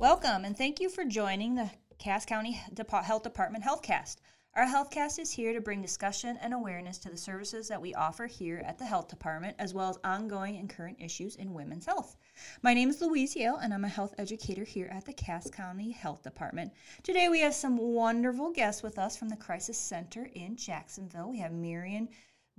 [0.00, 4.18] Welcome and thank you for joining the Cass County Dep- Health Department HealthCast.
[4.54, 8.28] Our HealthCast is here to bring discussion and awareness to the services that we offer
[8.28, 12.16] here at the Health Department, as well as ongoing and current issues in women's health.
[12.62, 15.90] My name is Louise Yale, and I'm a health educator here at the Cass County
[15.90, 16.72] Health Department.
[17.02, 21.28] Today, we have some wonderful guests with us from the Crisis Center in Jacksonville.
[21.28, 22.08] We have Miriam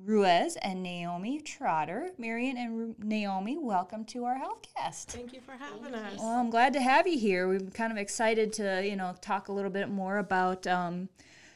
[0.06, 2.12] Ruiz and Naomi Trotter.
[2.18, 5.06] Miriam and Ru- Naomi, welcome to our HealthCast.
[5.06, 6.20] Thank you for having us.
[6.20, 7.48] Well, I'm glad to have you here.
[7.48, 11.10] We're kind of excited to, you know, talk a little bit more about um,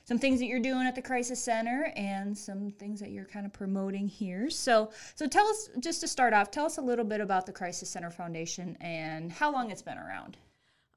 [0.04, 3.46] some things that you're doing at the Crisis Center and some things that you're kind
[3.46, 4.50] of promoting here.
[4.50, 7.54] So, so tell us, just to start off, tell us a little bit about the
[7.54, 10.38] Crisis Center Foundation and how long it's been around.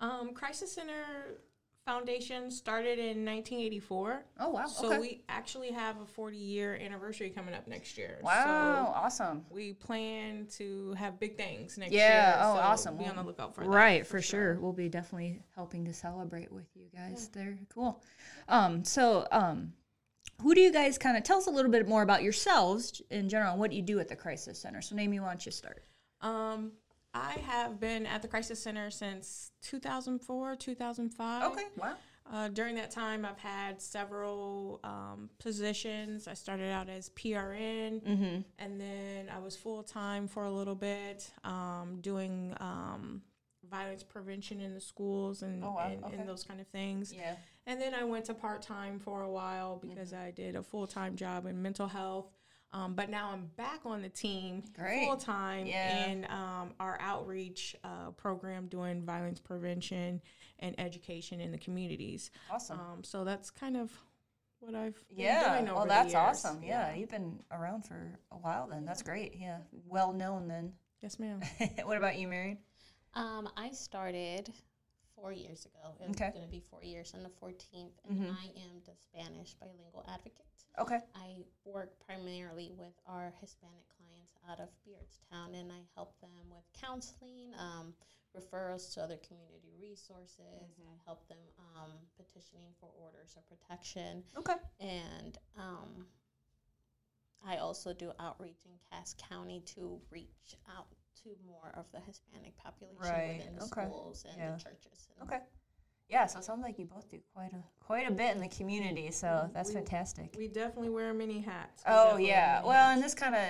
[0.01, 1.39] Um, Crisis Center
[1.87, 4.25] Foundation started in 1984.
[4.41, 4.67] Oh wow!
[4.67, 4.99] So okay.
[4.99, 8.19] we actually have a 40 year anniversary coming up next year.
[8.23, 9.45] wow, So awesome.
[9.51, 12.37] we plan to have big things next Yeah, year.
[12.41, 12.97] oh, so awesome.
[12.97, 13.71] Be on the lookout for that.
[13.71, 14.59] Right, for, sure.
[14.59, 17.57] We'll be definitely helping to celebrate with you guys there.
[17.73, 18.03] Cool.
[18.49, 19.73] Um, so, um,
[20.43, 23.29] who do you guys kind of tell us a little bit more about yourselves in
[23.29, 24.83] general and what you do at the Crisis Center?
[24.83, 25.85] So, Naomi, why don't you start?
[26.21, 26.73] Um,
[27.17, 31.53] I have been at the Crisis Center since 2004, 2005.
[31.53, 31.95] Okay, Wow.
[32.31, 36.27] Uh, during that time, I've had several um, positions.
[36.27, 38.41] I started out as PRN, Mm-hmm.
[38.59, 43.23] and then I was full time for a little bit, um, doing um,
[43.71, 45.89] violence prevention in the schools and, Oh, wow.
[45.91, 46.17] and, Okay.
[46.17, 47.13] and those kind of things.
[47.13, 47.37] Yeah.
[47.69, 50.27] And then I went to part time for a while because Mm-hmm.
[50.27, 52.27] I did a full time job in mental health.
[52.73, 54.63] Um, but now I'm back on the team
[55.07, 56.07] full time Yeah.
[56.07, 60.21] in um, our outreach uh, program doing violence prevention
[60.59, 62.31] and education in the communities.
[62.51, 62.79] Awesome.
[62.81, 63.93] Um, so that's kind of
[64.59, 65.55] what I've been yeah.
[65.55, 66.17] doing over Well, the that's years.
[66.45, 66.63] awesome.
[66.63, 66.95] Yeah.
[66.95, 68.85] You've been around for a while then.
[68.85, 69.37] That's great.
[69.39, 69.59] Yeah.
[69.87, 70.73] Well known then.
[71.03, 71.41] Yes, ma'am.
[71.85, 72.59] what about you, Miriam?
[73.15, 74.53] Um, I started
[75.15, 75.95] four years ago.
[76.01, 76.31] It's Okay.
[76.31, 78.31] going to be four years on the 14th, and Mhm.
[78.35, 80.45] I am the Spanish bilingual advocate.
[80.79, 81.01] Okay.
[81.15, 86.65] I work primarily with our Hispanic clients out of Beardstown, and I help them with
[86.79, 87.95] counseling, um,
[88.37, 90.39] referrals to other community resources.
[90.39, 90.89] Mm-hmm.
[90.93, 91.39] I help them
[91.77, 94.57] um, petitioning for orders of protection, Okay.
[94.81, 96.07] and um,
[97.47, 100.89] I also do outreach in Cass County to reach out
[101.23, 104.51] to more of the Hispanic population Right, within the okay, schools and yeah.
[104.53, 105.09] the churches.
[105.19, 105.41] And Okay.
[106.09, 108.49] Yeah, so it sounds like you both do quite a quite a bit in the
[108.49, 109.53] community, so mm-hmm.
[109.53, 110.35] that's We- fantastic.
[110.39, 111.83] We definitely wear many hats.
[111.85, 112.63] We Oh yeah.
[112.63, 112.97] Well, hats.
[112.97, 113.43] in this kind of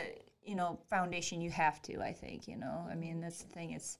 [0.42, 2.00] you know foundation, you have to.
[2.00, 2.86] I think you know.
[2.90, 3.72] I mean, that's the thing.
[3.72, 3.98] It's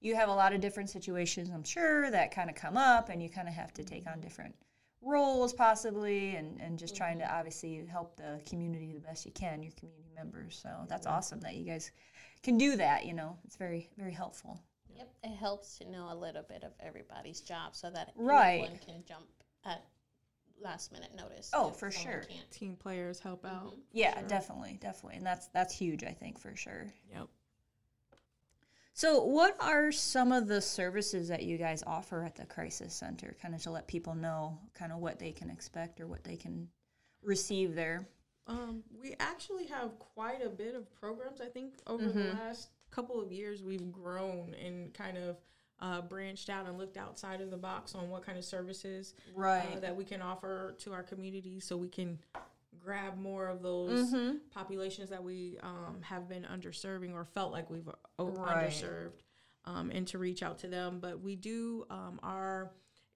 [0.00, 1.48] you have a lot of different situations.
[1.50, 4.14] I'm sure that kind of come up, and you kind of have to take on
[4.14, 4.22] mm-hmm.
[4.22, 4.54] different
[5.00, 7.36] roles possibly, and and just trying to mm-hmm.
[7.38, 10.58] obviously help the community the best you can, your community members.
[10.60, 11.92] So that's awesome that you guys
[12.42, 13.06] can do that.
[13.06, 14.60] You know, it's very very helpful.
[15.02, 18.60] Yep, it helps to know a little bit of everybody's job so that Right.
[18.60, 19.26] everyone can jump
[19.64, 19.84] at
[20.60, 21.50] last minute notice.
[21.52, 22.20] Oh, for sure.
[22.28, 22.50] Can't.
[22.52, 23.74] team players help out.
[23.90, 24.28] Yeah, Sure.
[24.28, 26.04] definitely, definitely, and that's that's huge.
[26.04, 26.92] I think for sure.
[27.10, 27.26] Yep.
[28.94, 33.34] So, what are some of the services that you guys offer at the Crisis Center,
[33.40, 36.36] kind of to let people know kind of what they can expect or what they
[36.36, 36.68] can
[37.22, 38.06] receive there?
[38.46, 41.40] Um, we actually have quite a bit of programs.
[41.40, 42.34] I think over the Mhm.
[42.34, 45.36] last couple of years, we've grown and kind of
[45.80, 49.14] uh, branched out and looked outside of the box on what kind of services
[49.76, 52.18] uh, that we can offer to our community, so we can
[52.78, 54.36] grab more of those Mm-hmm.
[54.54, 57.88] populations that we um, have been underserving or felt like we've
[58.18, 58.68] o- Right.
[58.70, 59.22] underserved,
[59.64, 60.98] um, and to reach out to them.
[61.00, 62.70] But we do um, our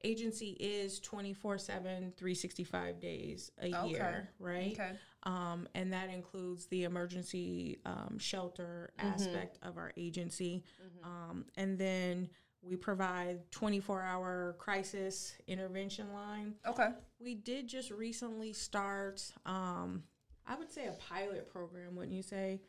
[0.05, 3.89] agency is 24 7 365 days a Okay.
[3.89, 4.93] year right Okay.
[5.25, 9.13] um, and that includes the emergency um, shelter Mm-hmm.
[9.13, 10.63] aspect of our agency.
[11.03, 12.29] Um, and then
[12.63, 16.55] we provide 24 hour crisis intervention line.
[16.67, 16.89] Okay.
[17.21, 20.03] We did just recently start, um,
[20.47, 22.61] I would say, a pilot program, wouldn't you say?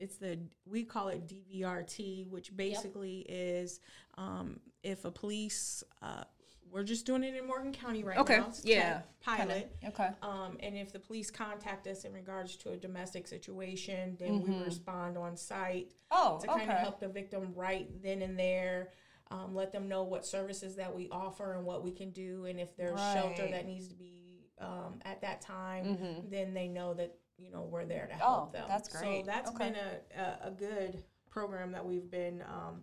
[0.00, 3.80] It's the we call it DVRT, which basically is
[4.16, 6.24] um, if a police, uh,
[6.72, 8.46] we're just doing it in Morgan County right Okay, now.
[8.48, 9.76] It's yeah, pilot.
[9.86, 10.08] Okay.
[10.22, 14.56] Um, and if the police contact us in regards to a domestic situation, then we
[14.64, 16.78] respond on site Oh, to kind of okay.
[16.80, 18.88] help the victim right then and there.
[19.32, 22.58] Um, let them know what services that we offer and what we can do, and
[22.58, 24.16] if there's shelter that needs to be
[24.60, 26.30] um, at that time, Mhm.
[26.30, 28.64] then they know that you know we're there to Oh, help them.
[28.68, 29.24] that's great.
[29.24, 29.70] So that's Okay.
[29.70, 29.76] been
[30.20, 32.82] a, a, good program that we've been um,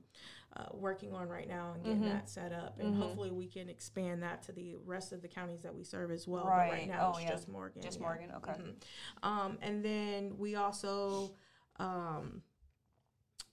[0.55, 2.13] uh, working on right now and getting Mhm.
[2.13, 2.97] that set up, and Mhm.
[2.99, 6.27] hopefully we can expand that to the rest of the counties that we serve as
[6.27, 6.45] well.
[6.45, 6.71] But Right.
[6.71, 7.31] right now, Oh, it's yeah.
[7.31, 7.81] just Morgan.
[7.81, 8.03] Just yeah.
[8.05, 8.31] Morgan.
[8.31, 8.53] Okay.
[8.53, 8.83] Mhm.
[9.23, 11.35] Um, and then we also
[11.79, 12.41] um,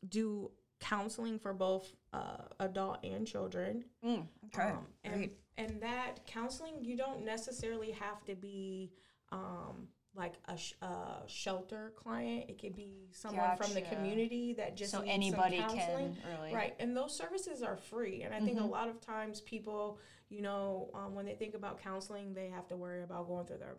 [0.08, 0.50] do
[0.80, 3.84] counseling for both uh, adult and children.
[4.02, 4.70] Mm, okay.
[4.70, 5.38] Um, and Great.
[5.56, 8.92] and that counseling, you don't necessarily have to be
[9.30, 12.44] um, like a, sh- a shelter client.
[12.48, 16.54] It could be someone from the community that just So needs anybody can really.
[16.54, 18.22] Right, and those services are free.
[18.22, 18.62] And I think Mhm.
[18.62, 22.68] a lot of times people, you know, um, when they think about counseling, they have
[22.68, 23.76] to worry about going through their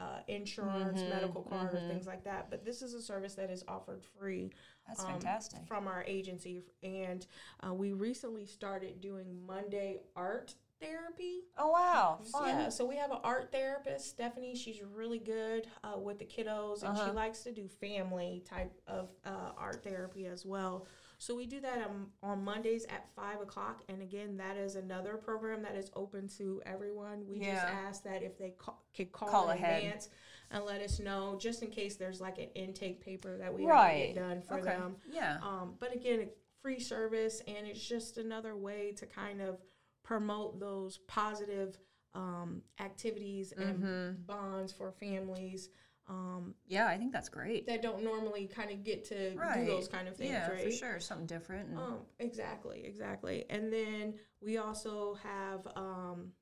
[0.00, 1.84] uh, insurance, Mhm, medical card, mhm.
[1.84, 2.50] or things like that.
[2.50, 4.50] But this is a service that is offered free
[4.88, 5.64] That's um, fantastic.
[5.68, 6.64] from our agency.
[6.82, 7.24] And
[7.64, 11.40] uh, we recently started doing Monday art therapy.
[11.58, 12.48] Oh wow, fun.
[12.48, 14.54] Yeah, so we have an art therapist, Stephanie.
[14.54, 17.06] She's really good uh, with the kiddos, and Uh-huh.
[17.10, 20.86] she likes to do family type of uh, art therapy as well.
[21.18, 25.16] So we do that on, on Mondays at five o'clock, and again, that is another
[25.16, 27.24] program that is open to everyone.
[27.28, 29.78] We just ask that if they call, could call, Call in ahead.
[29.84, 30.08] advance
[30.50, 33.90] and let us know, just in case there's like an intake paper that we Right.
[33.90, 34.76] have to get done for Okay.
[34.76, 34.96] them.
[35.10, 35.38] Yeah.
[35.42, 36.28] Um, but again,
[36.60, 39.58] free service, and it's just another way to kind of
[40.04, 41.76] promote those positive
[42.14, 44.26] um, activities and Mhm.
[44.26, 45.70] bonds for families
[46.06, 47.66] um, Yeah, I think that's great.
[47.66, 49.60] that don't normally kind of get to Right.
[49.64, 50.64] do those kind of things, yeah, right?
[50.64, 51.00] for sure.
[51.00, 51.70] Something different.
[51.70, 53.46] And, Um, exactly, exactly.
[53.48, 56.34] And then we also have um,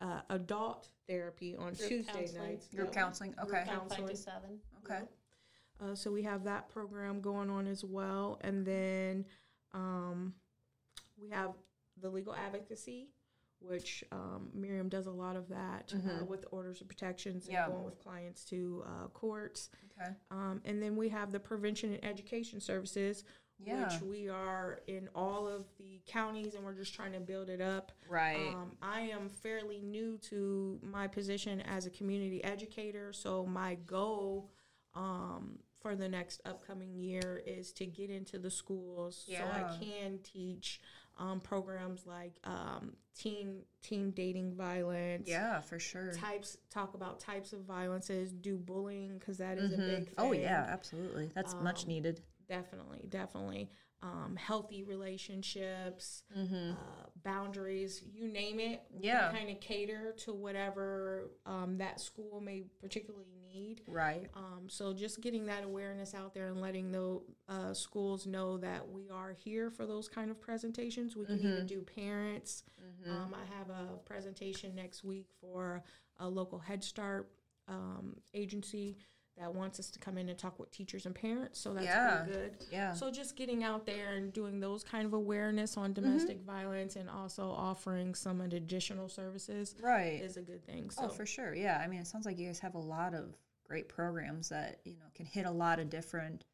[0.00, 2.42] uh, adult therapy on Group Tuesday counseling.
[2.42, 2.68] nights.
[2.68, 2.94] group Yep.
[2.94, 3.34] counseling.
[3.38, 3.64] Okay.
[3.66, 4.16] coun- From five to Counseling.
[4.16, 4.60] seven.
[4.82, 5.02] Okay.
[5.78, 9.26] Uh, so we have that program going on as well, and then
[9.74, 10.34] um,
[11.18, 11.54] we have
[12.00, 13.08] the legal advocacy,
[13.60, 16.26] which um, Miriam does a lot of that uh, Mhm.
[16.28, 17.68] with orders of protections and Yeah.
[17.68, 19.70] going with clients to uh, courts.
[19.98, 20.14] Okay.
[20.30, 23.24] Um, and then we have the prevention and education services,
[23.58, 23.84] Yeah.
[23.84, 27.62] which we are in all of the counties, and we're just trying to build it
[27.62, 27.92] up.
[28.08, 28.52] Right.
[28.54, 34.50] Um, I am fairly new to my position as a community educator, so my goal
[34.94, 40.18] um, for the next upcoming year is to get into the schools so I can
[40.22, 40.80] teach
[41.18, 45.28] um, programs like um, teen teen dating violence.
[45.28, 46.12] yeah, for sure.
[46.12, 49.86] Types talk about types of violences, do bullying because that is a Mhm.
[49.86, 50.14] big thing.
[50.18, 51.30] Oh yeah, absolutely.
[51.34, 52.20] That's much Um, needed.
[52.48, 53.70] definitely, definitely.
[54.02, 56.72] Um, healthy relationships, Mm-hmm.
[56.72, 58.82] uh, boundaries, you name it.
[59.00, 59.32] Yeah.
[59.32, 63.80] kind of cater to whatever um, that school may particularly need.
[63.88, 64.28] Right.
[64.34, 68.88] Um, so just getting that awareness out there and letting the uh, schools know that
[68.88, 71.16] we are here for those kind of presentations.
[71.16, 71.66] We can even Mhm.
[71.66, 72.64] do parents.
[72.80, 73.10] Mm-hmm.
[73.10, 75.82] Um, I have a presentation next week for
[76.18, 77.30] a local Head Start
[77.66, 78.98] um, agency
[79.38, 81.60] that wants us to come in and talk with teachers and parents.
[81.60, 82.24] So that's Yeah.
[82.24, 82.56] pretty good.
[82.70, 82.94] yeah.
[82.94, 86.02] So just getting out there and doing those kind of awareness on Mm-hmm.
[86.04, 90.22] domestic violence and also offering some additional services right.
[90.22, 90.88] is a good thing.
[90.90, 91.54] So Oh, for sure.
[91.54, 91.78] Yeah.
[91.82, 94.94] I mean, it sounds like you guys have a lot of great programs that, you
[94.94, 96.44] know, can hit a lot of different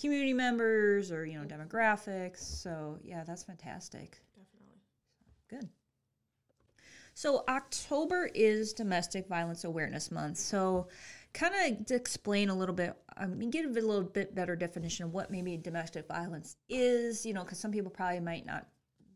[0.00, 2.38] community members or, you know, demographics.
[2.38, 4.22] So, yeah, that's fantastic.
[4.34, 4.80] definitely.
[5.48, 5.68] Good.
[7.14, 10.38] So, October is Domestic Violence Awareness Month.
[10.38, 10.88] So,
[11.34, 15.12] kind of explain a little bit, I mean, give a little bit better definition of
[15.12, 18.66] what maybe domestic violence is, you know, because some people probably might not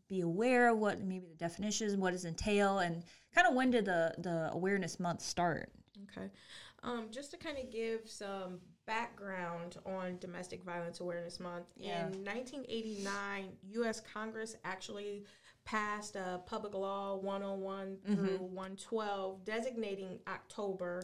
[0.09, 3.03] be aware of what maybe the definition is, what does entail, and
[3.35, 5.69] kind of when did the, the awareness month start?
[6.11, 6.27] Okay.
[6.83, 12.07] Um, just to kind of give some background on Domestic Violence Awareness Month, Yeah.
[12.07, 14.01] in 1989, U.S.
[14.13, 15.23] Congress actually
[15.65, 18.13] passed a Public Law 101 Mm-hmm.
[18.15, 21.03] through 112 designating October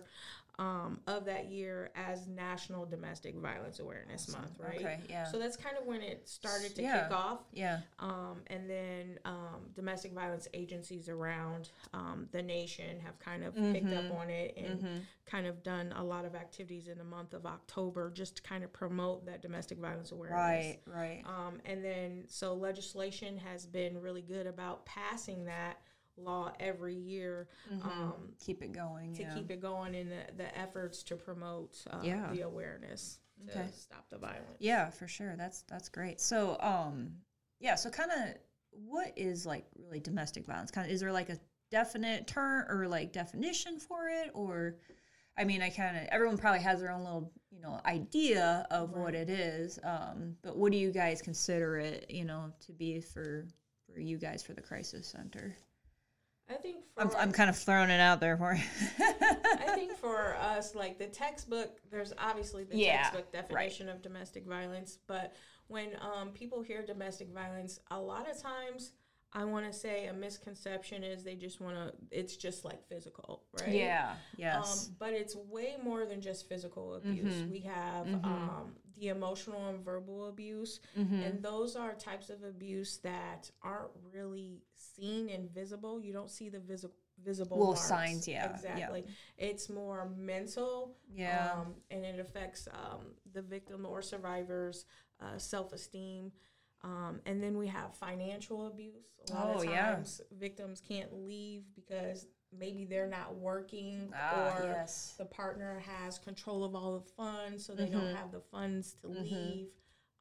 [0.59, 4.75] um, of that year as National Domestic Violence Awareness Month, right?
[4.77, 5.25] Okay, yeah.
[5.25, 7.03] So that's kind of when it started to Yeah.
[7.03, 7.39] kick off.
[7.51, 7.79] Yeah.
[7.99, 13.87] Um, and then um, domestic violence agencies around um, the nation have kind of picked
[13.87, 14.11] Mm-hmm.
[14.11, 17.45] up on it and kind of done a lot of activities in the month of
[17.47, 20.37] October just to kind of promote that domestic violence awareness.
[20.37, 21.23] Right, right.
[21.25, 25.77] Um, and then, so legislation has been really good about passing that
[26.17, 27.47] law every year
[27.83, 29.13] um, keep it going.
[29.15, 29.33] to yeah.
[29.33, 32.29] keep it going in the, the efforts to promote uh, Yeah.
[32.31, 33.69] the awareness to Okay.
[33.75, 34.57] stop the violence.
[34.59, 35.35] Yeah, for sure.
[35.35, 36.21] That's that's great.
[36.21, 37.11] So, um,
[37.59, 37.75] yeah.
[37.75, 38.35] So, kind of,
[38.71, 40.71] what is like really domestic violence?
[40.71, 41.37] Kind of, is there like a
[41.71, 44.77] definite term or like definition for it, or?
[45.35, 48.91] I mean, I kind of everyone probably has their own little, you know, idea of
[48.91, 49.79] what it is.
[49.83, 53.47] Um, but what do you guys consider it, you know, to be for
[53.91, 55.55] for you guys for the crisis center?
[56.53, 58.61] I think for I'm I'm kind of throwing it out there for you.
[58.99, 64.45] I think for us, like the textbook, there's obviously the Yeah, textbook definition of domestic
[64.45, 65.33] violence, but
[65.67, 68.91] when um, people hear domestic violence, a lot of times
[69.35, 71.93] I want to say a misconception is they just want to.
[72.11, 73.69] It's just like physical, right?
[73.73, 74.13] Yeah.
[74.37, 74.87] Yes.
[74.89, 77.33] Um, but it's way more than just physical abuse.
[77.33, 77.49] Mhm.
[77.51, 78.23] We have Mhm.
[78.25, 81.25] um, the emotional and verbal abuse, Mhm.
[81.25, 85.99] and those are types of abuse that aren't really seen and visible.
[85.99, 87.87] You don't see the visible visible Little marks.
[87.87, 88.53] signs, yeah, yeah.
[88.55, 89.05] exactly.
[89.37, 91.53] It's more mental, yeah.
[91.53, 94.85] um, and it affects um, the victim or survivor's
[95.19, 96.31] uh, self esteem.
[96.83, 99.05] Um, and then we have financial abuse.
[99.29, 99.93] A lot Oh, of yeah.
[99.95, 105.15] times victims can't leave because maybe they're not working ah, or yes.
[105.17, 108.15] the partner has control of all the funds, so they don't Mhm.
[108.15, 109.23] have the funds to Mhm.
[109.31, 109.69] leave.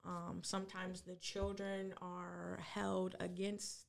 [0.05, 3.87] Um, sometimes the children are held against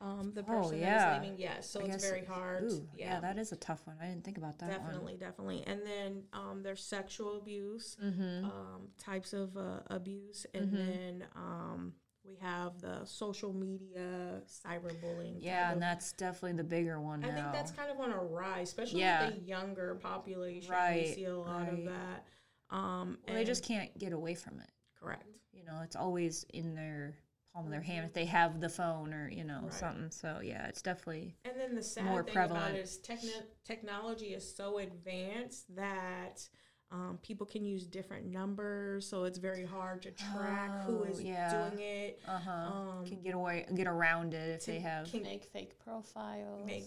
[0.00, 0.96] um, the Oh, person yeah.
[0.98, 1.38] that is leaving.
[1.38, 2.64] Yes, so I it's very hard.
[2.64, 3.20] Ooh, yeah.
[3.20, 3.96] that is a tough one.
[4.00, 5.62] I didn't think about that definitely, definitely.
[5.64, 7.96] And then um, there's sexual abuse.
[8.02, 8.44] Mm-hmm.
[8.44, 10.76] um, types of uh, abuse, and Mhm.
[10.86, 15.36] then um, we have the social media cyberbullying.
[15.38, 17.34] Yeah, and of- that's definitely the bigger one I now.
[17.34, 19.26] think that's kind of on a rise, especially Yeah.
[19.26, 20.70] with the younger population.
[20.70, 22.26] Right, We see a lot of that.
[22.70, 24.70] Um, well, they just can't get away from it.
[24.98, 25.26] correct.
[25.52, 27.16] You know, it's always in their
[27.52, 29.72] palm of their hand if they have the phone or you know Right.
[29.72, 30.10] something.
[30.12, 32.64] So yeah, it's definitely And then the sad More thing prevalent.
[32.66, 36.48] about it is techni- technology is so advanced that
[36.92, 41.22] um, people can use different numbers, so it's very hard to track who Oh, is
[41.22, 41.70] yeah.
[41.70, 42.20] doing it.
[42.28, 45.10] uh huh Um, can get away get around it if to- they have.
[45.10, 46.66] can Make fake profiles.
[46.66, 46.84] make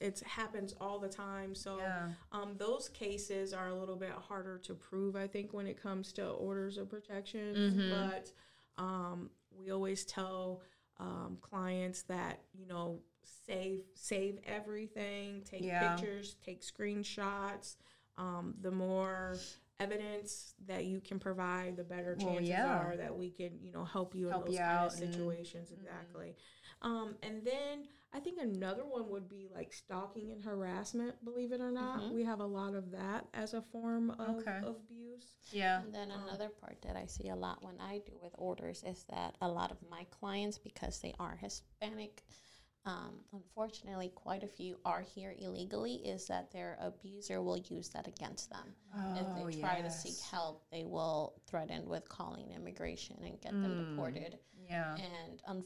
[0.00, 1.54] it happens all the time.
[1.54, 2.10] So Yeah.
[2.32, 6.12] um, those cases are a little bit harder to prove, I think, when it comes
[6.14, 7.54] to orders of protection.
[7.54, 7.90] Mhm.
[8.10, 8.32] But
[8.82, 10.62] um, we always tell
[10.98, 15.94] um, clients that you know save save everything, take Yeah.
[15.94, 17.76] pictures, take screenshots.
[18.18, 19.36] Um, the more
[19.80, 22.66] evidence that you can provide, the better Well, chances yeah.
[22.78, 25.14] are that we can you know help you in those you kind out of and-
[25.14, 25.70] situations.
[25.70, 26.34] Exactly.
[26.82, 31.22] Um, and then I think another one would be like stalking and harassment.
[31.24, 32.12] Believe it or not, Mhm.
[32.12, 34.58] we have a lot of that as a form of, Okay.
[34.64, 35.36] of abuse.
[35.52, 35.82] Yeah.
[35.82, 38.82] And then Um, another part that I see a lot when I do with orders
[38.82, 42.24] is that a lot of my clients, because they are Hispanic,
[42.88, 48.06] um, unfortunately, quite a few are here illegally, is that their abuser will use that
[48.08, 48.74] against them.
[49.16, 53.52] if Oh they try to seek help, they will threaten with calling immigration and get
[53.52, 53.90] them Mm.
[53.90, 54.38] deported.
[54.68, 54.94] Yeah.
[54.96, 55.64] And um,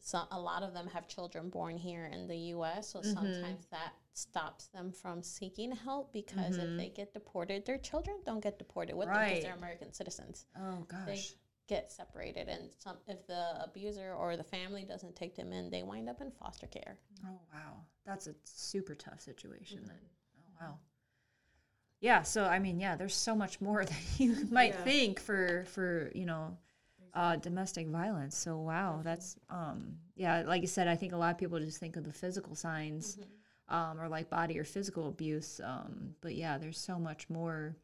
[0.00, 3.14] so a lot of them have children born here in the U.S., so Mhm.
[3.14, 6.64] sometimes that stops them from seeking help because Mhm.
[6.72, 9.28] if they get deported, their children don't get deported with them Right.
[9.30, 10.46] because they're American citizens.
[10.56, 11.34] Oh gosh.
[11.66, 15.82] Get separated, and some if the abuser or the family doesn't take them in, they
[15.82, 16.98] wind up in foster care.
[17.24, 19.80] Oh wow, that's a super tough situation.
[19.86, 19.96] Then.
[19.96, 20.40] Mm-hmm.
[20.60, 20.78] Oh wow.
[22.00, 22.22] Yeah.
[22.22, 24.84] So I mean, yeah, there's so much more than you might Yeah.
[24.84, 26.58] think for for you know
[27.14, 28.36] uh, domestic violence.
[28.36, 31.78] So wow, that's um yeah, like you said, I think a lot of people just
[31.78, 33.18] think of the physical signs
[33.68, 35.60] um, or like body or physical abuse.
[35.64, 37.76] Um, but yeah, there's so much more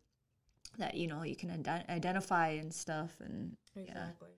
[0.79, 4.29] that you know you can ide- identify and stuff and yeah Exactly.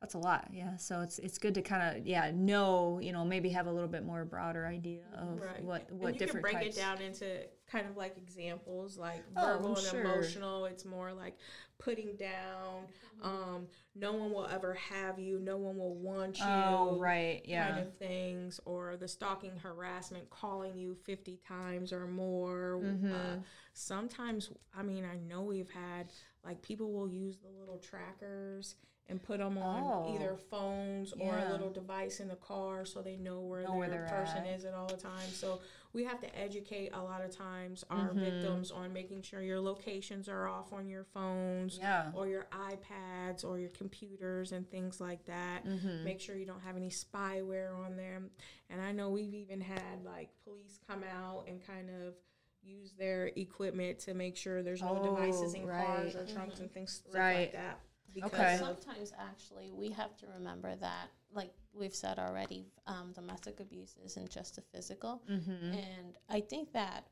[0.00, 3.24] That's a lot yeah so it's it's good to kind of yeah know you know
[3.24, 5.62] maybe have a little bit more broader idea of Right.
[5.64, 8.98] what and what you different can break types it down into kind of like examples
[8.98, 10.00] like Oh, verbal and sure.
[10.00, 11.36] emotional it's more like
[11.78, 12.86] putting down
[13.22, 17.72] um no one will ever have you no one will want you oh right yeah
[17.72, 23.12] kind of things or the stalking harassment calling you 50 times or more Mhm.
[23.12, 26.12] uh, sometimes i mean i know we've had
[26.44, 28.76] like people will use the little trackers
[29.08, 30.14] and put them on Oh.
[30.14, 33.90] either phones or a little device in the car so they know where Know their
[33.90, 34.46] they're person at.
[34.58, 35.60] is at all the time so
[35.92, 38.18] we have to educate a lot of times our Mhm.
[38.18, 43.44] victims on making sure your locations are off on your phones yeah or your iPads
[43.44, 45.64] or your computers and things like that.
[45.64, 46.02] Mhm.
[46.02, 48.30] Make sure you don't have any spyware on them.
[48.68, 52.14] And I know we've even had like police come out and kind of
[52.62, 55.86] use their equipment to make sure there's no devices Oh, in right.
[55.86, 57.36] cars or trunks and things Right.
[57.42, 57.80] like that.
[58.16, 58.56] Because Okay.
[58.58, 64.30] Sometimes, actually, we have to remember that, like we've said already, um, domestic abuse isn't
[64.30, 65.22] just a physical.
[65.30, 65.74] mm-hmm.
[65.74, 67.08] And I think that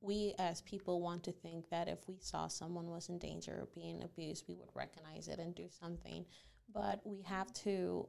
[0.00, 3.74] we as people want to think that if we saw someone was in danger of
[3.74, 6.24] being abused, we would recognize it and do something.
[6.72, 8.08] But we have to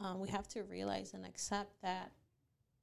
[0.00, 2.12] um, we have to realize and accept that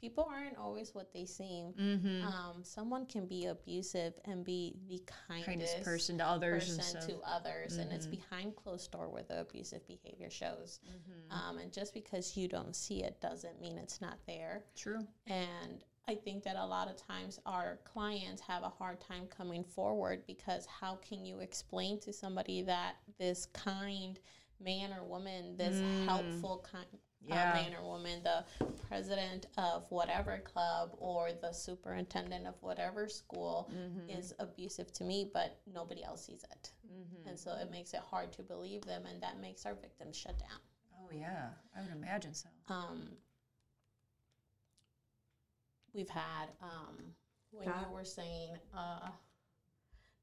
[0.04, 1.72] people aren't always what they seem.
[1.80, 2.28] Mm-hmm.
[2.28, 7.02] Um, someone can be abusive and be the kindest, kindest person to others and person
[7.02, 8.12] stuff to others, and it's Mhm.
[8.20, 10.82] behind closed door where the abusive behavior shows.
[10.86, 11.32] Mhm.
[11.32, 14.66] Um, and just because you don't see it doesn't mean it's not there.
[14.76, 19.26] true And I think that a lot of times our clients have a hard time
[19.28, 24.20] coming forward because how can you explain to somebody that this kind
[24.60, 26.06] man or woman, this Mm.
[26.06, 26.88] helpful kind
[27.28, 27.54] Yeah.
[27.54, 28.44] man or woman, the
[28.88, 34.10] president of whatever club or the superintendent of whatever school Mm-hmm.
[34.20, 36.72] is abusive to me, but nobody else sees it.
[36.92, 37.30] Mm-hmm.
[37.30, 40.38] And so it makes it hard to believe them, and that makes our victims shut
[40.38, 40.60] down.
[41.00, 42.50] Oh yeah, I would imagine so.
[42.70, 43.10] Um,
[45.94, 46.98] we've had um,
[47.52, 49.10] when you were saying uh,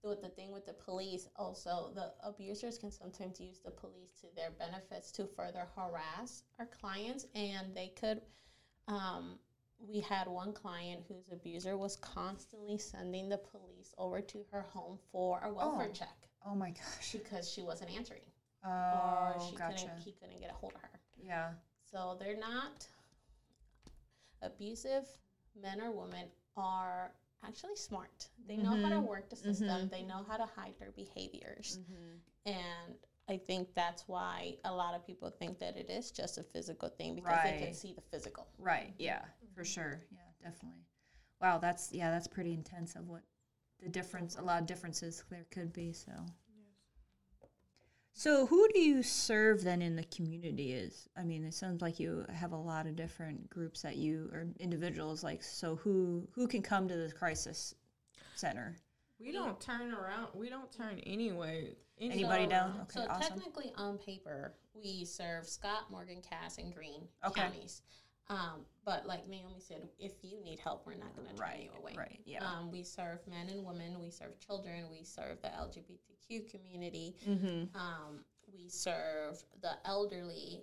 [0.02, 1.28] the, the thing with the police.
[1.36, 6.66] Also, the abusers can sometimes use the police to their benefits to further harass our
[6.66, 8.20] clients, and they could.
[8.88, 9.38] Um,
[9.78, 14.98] we had one client whose abuser was constantly sending the police over to her home
[15.10, 15.94] for a welfare Oh.
[15.94, 16.16] check
[16.46, 17.12] Oh my gosh.
[17.12, 18.20] because she wasn't answering
[18.62, 19.76] or Oh, she gotcha.
[19.84, 21.00] couldn't he couldn't get a hold of her.
[21.16, 21.52] Yeah.
[21.90, 22.86] So they're not
[24.42, 25.04] abusive
[25.60, 26.26] men or women
[26.56, 27.12] are
[27.46, 28.28] actually smart.
[28.46, 29.06] They know how to Mhm.
[29.06, 29.68] work the system.
[29.68, 29.90] Mhm.
[29.90, 31.78] They know how to hide their behaviors.
[31.78, 32.16] Mm-hmm.
[32.46, 36.42] And I think that's why a lot of people think that it is just a
[36.42, 38.46] physical thing because they can see the physical.
[38.58, 38.94] Right.
[38.98, 39.24] Yeah.
[39.54, 40.02] For sure.
[40.10, 40.18] Yeah.
[40.42, 40.84] Definitely.
[41.40, 41.58] Wow.
[41.58, 42.10] That's yeah.
[42.10, 42.96] That's pretty intense.
[42.96, 43.22] Of what
[43.78, 44.36] the difference.
[44.36, 45.92] A lot of differences there could be.
[45.92, 46.12] So.
[48.20, 50.74] So who do you serve then in the community?
[50.74, 54.28] Is I mean, it sounds like you have a lot of different groups that you
[54.34, 55.42] or individuals like.
[55.42, 57.74] So who who can come to the crisis
[58.34, 58.76] center?
[59.18, 60.28] We don't turn around.
[60.34, 61.76] We don't turn anyway.
[61.98, 62.80] any- Anybody So- down?
[62.82, 63.00] Okay.
[63.00, 63.22] so awesome.
[63.38, 67.40] technically, on paper, we serve Scott, Morgan, Cass, and Greene Okay.
[67.40, 67.80] counties.
[68.30, 71.62] Um, but like Naomi said, if you need help, we're not going to turn Right.
[71.74, 71.94] you away.
[71.96, 72.20] Right.
[72.24, 72.44] Yeah.
[72.44, 73.98] Um, we serve men and women.
[74.00, 74.84] We serve children.
[74.90, 77.16] We serve the LGBTQ community.
[77.28, 77.76] mm-hmm.
[77.76, 80.62] Um, we serve the elderly.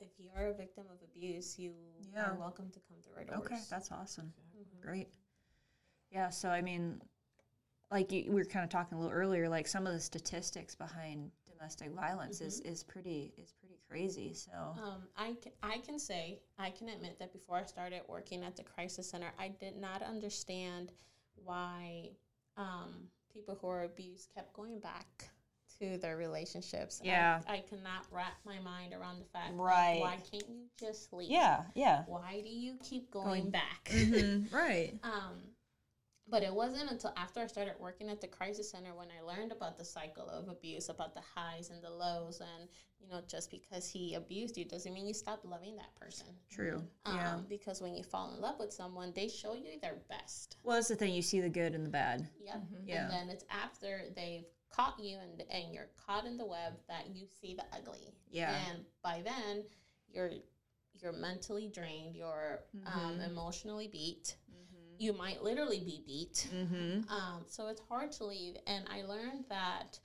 [0.00, 1.72] If you are a victim of abuse, you
[2.12, 2.30] Yeah.
[2.30, 3.40] are welcome to come through our doors.
[3.46, 3.60] Okay.
[3.70, 4.32] That's awesome.
[4.56, 4.80] Mhm.
[4.80, 5.08] Great.
[6.10, 7.00] Yeah, so I mean,
[7.92, 10.74] like you, we were kind of talking a little earlier, like some of the statistics
[10.74, 14.32] behind domestic violence is, is pretty is pretty crazy.
[14.34, 18.56] So Um, I, I can say, I can admit that before I started working at
[18.56, 20.92] the crisis center, I did not understand
[21.44, 22.10] why
[22.56, 25.30] um, people who are abused kept going back
[25.80, 27.00] to their relationships.
[27.02, 27.40] Yeah.
[27.48, 29.98] I, cannot wrap my mind around the fact Right.
[30.00, 31.30] why can't you just leave?
[31.30, 33.84] yeah, yeah, Why do you keep going, Going- back?
[33.86, 34.54] mm-hmm.
[34.54, 34.92] right.
[35.02, 35.40] Um,
[36.30, 39.52] but it wasn't until after I started working at the crisis center when I learned
[39.52, 42.68] about the cycle of abuse, about the highs and the lows, and
[43.00, 46.26] you know, just because he abused you doesn't mean you stop loving that person.
[46.50, 46.82] True.
[47.06, 47.36] Um, yeah.
[47.48, 50.56] Because when you fall in love with someone, they show you their best.
[50.62, 51.14] Well, that's the thing.
[51.14, 52.28] You see the good and the bad.
[52.44, 52.62] Yep.
[52.84, 53.02] Yeah.
[53.04, 57.06] And then it's after they've caught you and and you're caught in the web that
[57.12, 58.14] you see the ugly.
[58.30, 58.54] Yeah.
[58.70, 59.64] And by then,
[60.12, 60.30] you're
[61.00, 62.14] you're mentally drained.
[62.14, 63.28] You're um, Mhm.
[63.30, 64.36] emotionally beat.
[65.00, 66.46] You might literally be beat.
[66.54, 67.10] Mm-hmm.
[67.10, 68.56] Um, so it's hard to leave.
[68.66, 69.98] And I learned that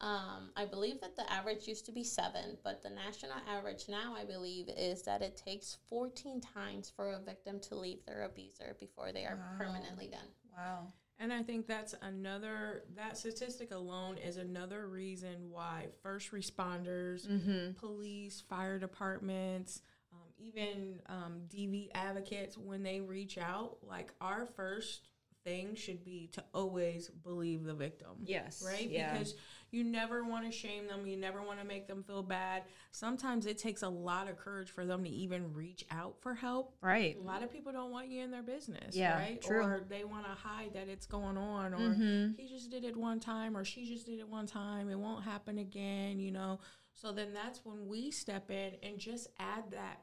[0.00, 4.14] um, I believe that the average used to be seven, but the national average now,
[4.18, 8.76] I believe, is that it takes 14 times for a victim to leave their abuser
[8.80, 9.58] before they are Wow.
[9.58, 10.28] permanently done.
[10.56, 10.94] Wow.
[11.18, 17.72] And I think that's another, that statistic alone is another reason why first responders, Mm-hmm.
[17.78, 19.82] police, fire departments,
[20.40, 25.08] even um, DV advocates, when they reach out, like our first
[25.42, 28.10] thing should be to always believe the victim.
[28.26, 28.62] Yes.
[28.66, 28.90] Right?
[28.90, 29.12] Yeah.
[29.12, 29.34] Because
[29.70, 31.06] you never want to shame them.
[31.06, 32.64] You never want to make them feel bad.
[32.90, 36.76] Sometimes it takes a lot of courage for them to even reach out for help.
[36.82, 37.16] right.
[37.18, 39.40] A lot of people don't want you in their business, Yeah, right?
[39.40, 39.62] true.
[39.62, 42.36] Or they want to hide that it's going on, or Mhm.
[42.38, 44.90] he just did it one time, or she just did it one time.
[44.90, 46.60] It won't happen again, you know.
[46.92, 50.02] So then that's when we step in and just add that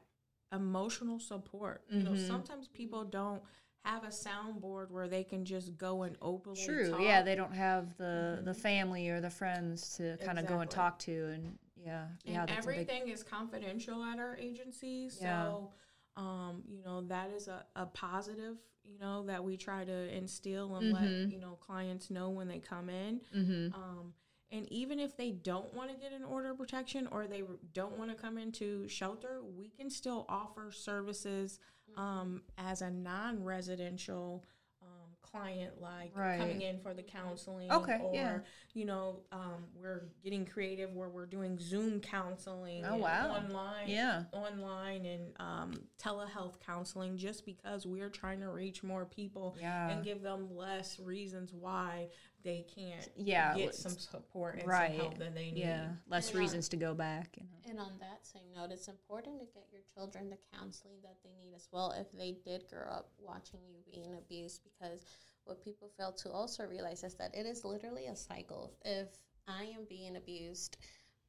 [0.52, 1.84] emotional support.
[1.90, 2.26] You know, Mhm.
[2.26, 3.42] sometimes people don't
[3.84, 6.90] have a soundboard where they can just go and openly True.
[6.90, 7.00] talk.
[7.00, 10.70] Yeah, they don't have the the family or the friends to kind of go and
[10.70, 12.78] talk to, and yeah, yeah, and that's a big.
[12.88, 15.10] everything is confidential at our agency.
[15.20, 15.44] Yeah.
[15.44, 15.70] So,
[16.16, 20.74] um, you know, that is a, a positive, you know, that we try to instill
[20.76, 21.30] and let, Mhm.
[21.30, 23.20] you know, clients know when they come in.
[23.34, 23.74] Mm-hmm.
[23.74, 24.14] Um,
[24.50, 27.42] and even if they don't want to get an order of protection or they
[27.74, 31.58] don't want to come into shelter, we can still offer services
[31.96, 34.44] um, as a non residential
[34.82, 34.88] um,
[35.22, 36.38] client, like Right.
[36.38, 37.70] coming in for the counseling.
[37.72, 38.38] Okay, Or, yeah.
[38.72, 42.84] you know, um, we're getting creative where we're doing Zoom counseling.
[42.86, 43.32] Oh, wow.
[43.36, 43.88] Online.
[43.88, 44.24] Yeah.
[44.32, 49.88] Online and um, telehealth counseling just because we're trying to reach more people Yeah.
[49.90, 52.08] and give them less reasons why
[52.44, 54.90] they can't Yeah, get some support and right.
[54.92, 55.58] some help that they need.
[55.58, 57.36] Yeah, less And, uh, reasons to go back.
[57.36, 57.70] You know.
[57.70, 61.30] And on that same note, it's important to get your children the counseling that they
[61.44, 64.62] need as well if they did grow up watching you being abused.
[64.64, 65.04] Because
[65.44, 68.72] what people fail to also realize is that it is literally a cycle.
[68.84, 69.08] If
[69.46, 70.76] I am being abused,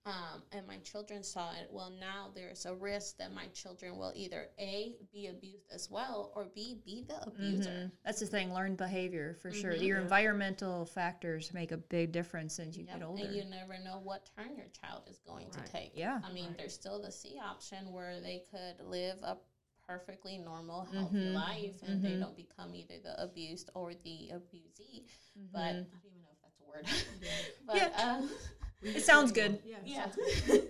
[0.10, 4.12] um, and my children saw it, well, now there's a risk that my children will
[4.16, 7.70] either A, be abused as well, or B, be the abuser.
[7.70, 7.92] Mhm.
[8.04, 9.74] That's the thing, learned behavior for sure.
[9.74, 9.84] Mhm.
[9.86, 13.24] Your environmental factors make a big difference as you Yep, get older.
[13.24, 15.66] And you never know what turn your child is going Right.
[15.66, 15.92] to take.
[15.96, 16.22] Yeah.
[16.24, 16.58] I mean, Right.
[16.58, 19.38] there's still the C option where they could live a
[19.86, 21.34] perfectly normal, healthy Mhm.
[21.34, 22.20] life and they Mhm.
[22.20, 25.08] don't become either the abused or the abusee.
[25.52, 26.86] But I don't even know if that's a word.
[27.66, 28.18] but Yeah.
[28.18, 28.36] um, We
[28.82, 29.60] It sounds good.
[29.66, 29.78] Yeah.
[29.86, 30.08] yeah.
[30.48, 30.68] good.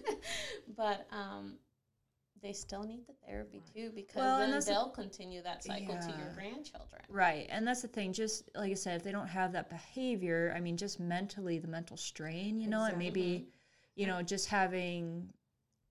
[0.75, 1.53] but um,
[2.41, 3.75] they still need the therapy Right.
[3.75, 7.01] too because Well, then they'll continue that cycle to your grandchildren.
[7.09, 7.47] Right.
[7.49, 10.59] And that's the thing, just like I said, if they don't have that behavior, I
[10.59, 13.47] mean, just mentally, the mental strain, you know, and maybe,
[13.95, 15.29] you know, just having,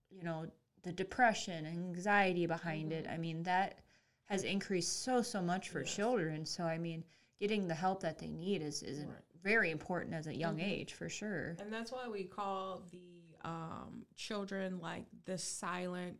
[0.09, 0.47] you know,
[0.83, 3.05] the depression, and anxiety behind it.
[3.07, 3.79] I mean, that
[4.25, 5.93] has increased so, so much for Yes.
[5.93, 6.45] children.
[6.45, 7.03] So, I mean,
[7.39, 9.17] getting the help that they need is, is Right.
[9.43, 10.63] Very important as a young Mhm.
[10.69, 11.55] age, for sure.
[11.59, 16.19] And that's why we call the um, children like the silent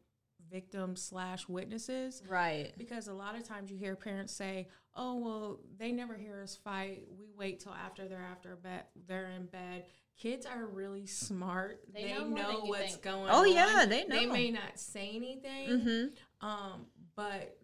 [0.50, 2.24] victims slash witnesses.
[2.28, 2.74] Right.
[2.78, 6.56] Because a lot of times you hear parents say, "Oh, well, they never hear us
[6.56, 7.04] fight.
[7.10, 8.86] We wait till after they're after bed.
[9.06, 9.86] They're in bed."
[10.18, 11.82] Kids are really smart.
[11.94, 13.02] They They, know know, more what's think.
[13.04, 13.52] going Oh, on.
[13.54, 14.16] yeah, they know.
[14.16, 16.46] They may not say anything, Mm-hmm.
[16.48, 17.59] um, but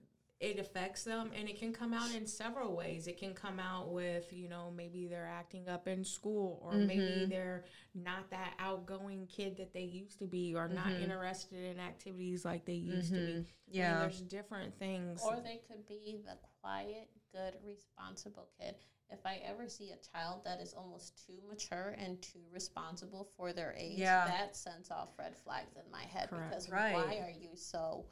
[0.45, 3.89] it affects them and it can come out in several ways it can come out
[3.91, 7.29] with you know maybe they're acting up in school or maybe Mhm.
[7.29, 7.63] they're
[7.95, 11.01] not that outgoing kid that they used to be or not Mhm.
[11.01, 13.99] interested in activities like they used to be I mean, Yeah.
[14.01, 18.75] there's different things Or they could be the quiet, good, responsible kid.
[19.09, 23.51] If I ever see a child that is almost too mature and too responsible for
[23.53, 24.25] their age, Yeah.
[24.27, 26.49] that sends off red flags in my head Correct.
[26.49, 26.93] because Right.
[26.93, 28.05] why are you so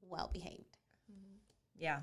[0.00, 0.73] well behaved?
[1.78, 2.00] Yeah.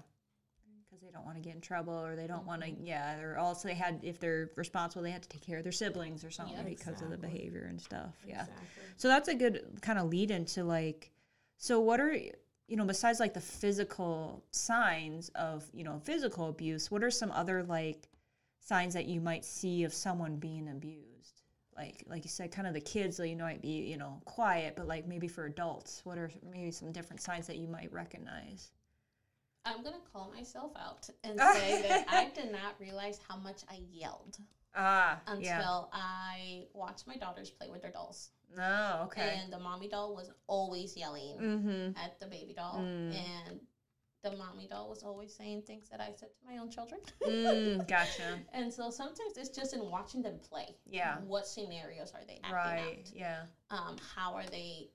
[0.90, 2.86] Because they don't want to get in trouble or they don't want to, mm-hmm.
[2.86, 5.72] yeah, or also they had, if they're responsible, they had to take care of their
[5.72, 6.64] siblings or something Yeah.
[6.64, 8.16] because of the behavior and stuff.
[8.28, 8.42] Yeah.
[8.42, 8.68] exactly.
[8.98, 11.12] So that's a good kind of lead into like,
[11.58, 16.90] so what are, you know, besides like the physical signs of, you know, physical abuse,
[16.92, 18.08] what are some other like
[18.60, 21.42] signs that you might see of someone being abused?
[21.76, 24.22] Like, like you said, kind of the kids, like, you know, might be, you know,
[24.26, 27.92] quiet, but like maybe for adults, what are maybe some different signs that you might
[27.94, 28.72] recognize?
[29.66, 33.62] I'm going to call myself out and say that I did not realize how much
[33.70, 34.38] I yelled
[34.76, 35.82] Ah, until yeah.
[35.92, 38.30] I watched my daughters play with their dolls.
[38.56, 39.40] No, okay.
[39.42, 41.98] And the mommy doll was always yelling Mm-hmm.
[42.04, 42.80] at the baby doll.
[42.80, 43.14] Mm.
[43.14, 43.60] And
[44.24, 47.02] the mommy doll was always saying things that I said to my own children.
[47.26, 48.40] Mm, gotcha.
[48.54, 50.76] And so sometimes it's just in watching them play.
[50.86, 51.18] Yeah.
[51.26, 52.54] What scenarios are they acting
[52.86, 53.12] Right.
[53.14, 53.42] Yeah.
[53.72, 54.90] Um, how are they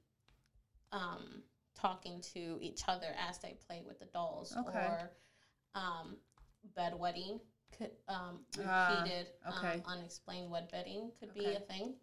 [0.92, 1.42] um,
[1.87, 4.55] talking to each other as they play with the dolls?
[4.57, 4.79] Okay.
[4.79, 5.11] Or
[5.75, 6.16] um,
[6.77, 7.40] bedwetting
[7.77, 9.75] could um, Ah, repeated okay.
[9.87, 11.94] um, unexplained bedwetting could be a thing.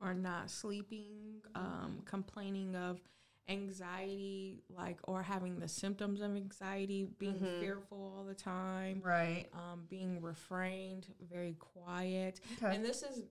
[0.00, 3.00] or not sleeping um, complaining of
[3.48, 7.58] anxiety like or having the symptoms of anxiety being Mhm.
[7.60, 9.46] fearful all the time Right.
[9.54, 12.40] um, being refrained, very quiet.
[12.62, 12.76] Okay.
[12.76, 13.24] And this is,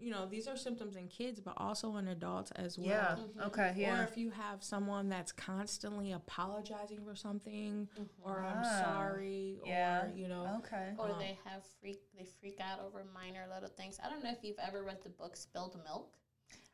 [0.00, 2.86] you know, these are symptoms in kids, but also in adults as well.
[2.88, 3.16] Yeah.
[3.42, 3.46] Mhm.
[3.48, 3.84] Okay.
[3.86, 7.88] Or if you have someone that's constantly apologizing for something,
[8.22, 10.04] or I'm Ah, sorry, yeah.
[10.04, 10.94] or, you know, Okay.
[10.98, 13.98] Or Um, they have freak they freak out over minor little things.
[14.02, 16.16] I don't know if you've ever read the book Spilled Milk.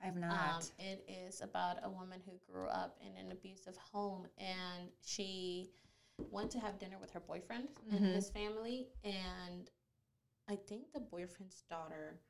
[0.01, 0.73] I have Um, not.
[0.79, 5.71] it is about a woman who grew up in an abusive home and she
[6.31, 8.15] went to have dinner with her boyfriend and Mhm.
[8.15, 9.71] his family and
[10.49, 12.21] I think the boyfriend's daughter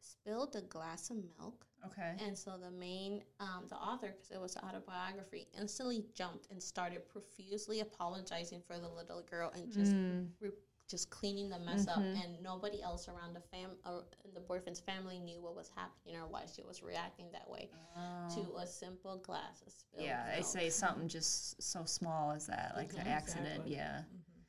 [0.00, 2.12] spilled a glass of milk okay.
[2.24, 6.62] and so the main um, the author because it was an autobiography instantly jumped and
[6.62, 10.50] started profusely apologizing for the little girl and just Mm, re-
[10.88, 12.24] just cleaning the mess up Mhm.
[12.24, 16.26] and nobody else around the fam or the boyfriend's family knew what was happening or
[16.26, 18.34] why she was reacting that way oh.
[18.34, 20.44] to a simple glass of spilled yeah, milk.
[20.46, 23.04] say something just so small as that, like Mhm.
[23.04, 23.46] the accident.
[23.48, 23.74] Exactly.
[23.74, 23.98] Yeah.
[24.00, 24.44] Mhm.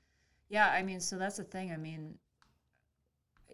[0.47, 0.71] Yeah.
[0.71, 1.73] I mean, so that's the thing.
[1.73, 2.17] I mean,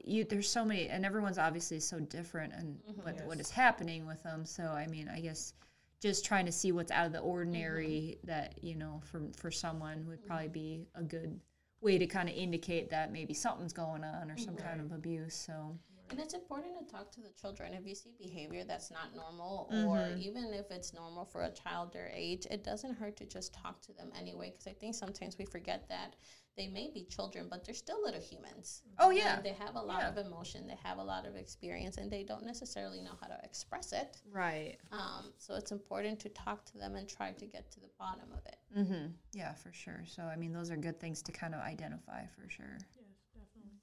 [0.08, 3.04] you there's so many, and everyone's obviously so different and Mhm.
[3.04, 3.48] what what Yes.
[3.48, 4.46] is happening with them.
[4.46, 5.54] So I mean, I guess
[6.00, 10.06] just trying to see what's out of the ordinary that you know for for someone
[10.08, 11.40] would probably be a good
[11.82, 15.36] way to kind of indicate that maybe something's going on or some kind of abuse.
[15.36, 15.78] So
[16.12, 17.74] And it's important to talk to the children.
[17.74, 19.88] If you see behavior that's not normal, Mhm.
[19.88, 23.54] or even if it's normal for a child their age, it doesn't hurt to just
[23.56, 24.52] talk to them anyway.
[24.52, 26.16] Because I think sometimes we forget that
[26.58, 28.82] they may be children, but they're still little humans.
[28.98, 29.36] Oh, yeah.
[29.38, 30.10] And they have a lot Yeah.
[30.10, 33.38] of emotion, they have a lot of experience, and they don't necessarily know how to
[33.44, 34.22] express it.
[34.32, 34.78] right.
[34.92, 38.32] Um, so it's important to talk to them and try to get to the bottom
[38.32, 38.58] of it.
[38.78, 39.08] Mm-hmm.
[39.34, 40.04] Yeah, for sure.
[40.06, 42.78] So I mean, those are good things to kind of identify for sure.
[42.96, 43.80] Yes, definitely.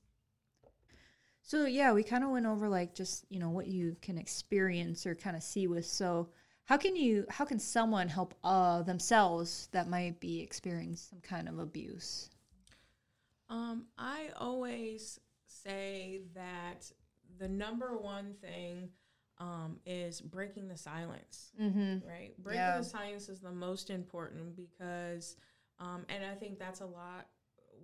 [1.43, 5.07] So yeah, we kind of went over like just you know what you can experience
[5.07, 5.87] or kind of see with.
[5.87, 6.29] So
[6.65, 11.49] how can you how can someone help uh, themselves that might be experiencing some kind
[11.49, 12.31] of abuse?
[13.53, 16.91] Um, I always say that
[17.39, 18.89] the number one thing
[19.39, 21.53] um, is breaking the silence.
[21.61, 22.07] Mm-hmm.
[22.09, 22.79] Right, breaking Yeah.
[22.79, 25.37] the silence is the most important because,
[25.79, 27.29] um, and I think that's a lot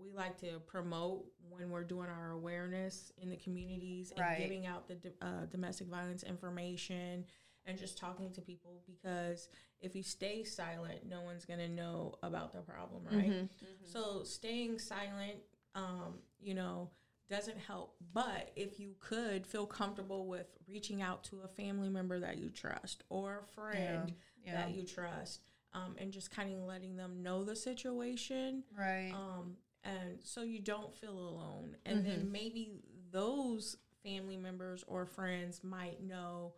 [0.01, 4.39] we like to promote when we're doing our awareness in the communities and Right.
[4.39, 7.25] giving out the uh, domestic violence information
[7.67, 9.49] and just talking to people because
[9.81, 13.31] if you stay silent, no one's gonna know about the problem, right?
[13.31, 13.47] Mm-hmm.
[13.85, 15.39] So staying silent,
[15.79, 16.91] um, you know,
[17.31, 17.95] doesn't help.
[18.13, 22.51] But if you could feel comfortable with reaching out to a family member that you
[22.51, 24.15] trust or a friend
[24.45, 24.55] Yeah.
[24.55, 25.43] that you trust,
[25.75, 29.13] um, and just kind of letting them know the situation, Right.
[29.15, 31.77] um, and so you don't feel alone.
[31.87, 32.09] And Mm-hmm.
[32.09, 32.73] then maybe
[33.11, 36.55] those family members or friends might know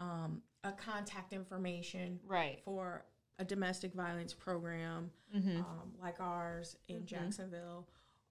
[0.00, 2.60] um, a contact information right.
[2.64, 3.04] for
[3.38, 5.58] a domestic violence program Mm-hmm.
[5.58, 7.06] um, like ours in Mhm.
[7.06, 7.86] Jacksonville,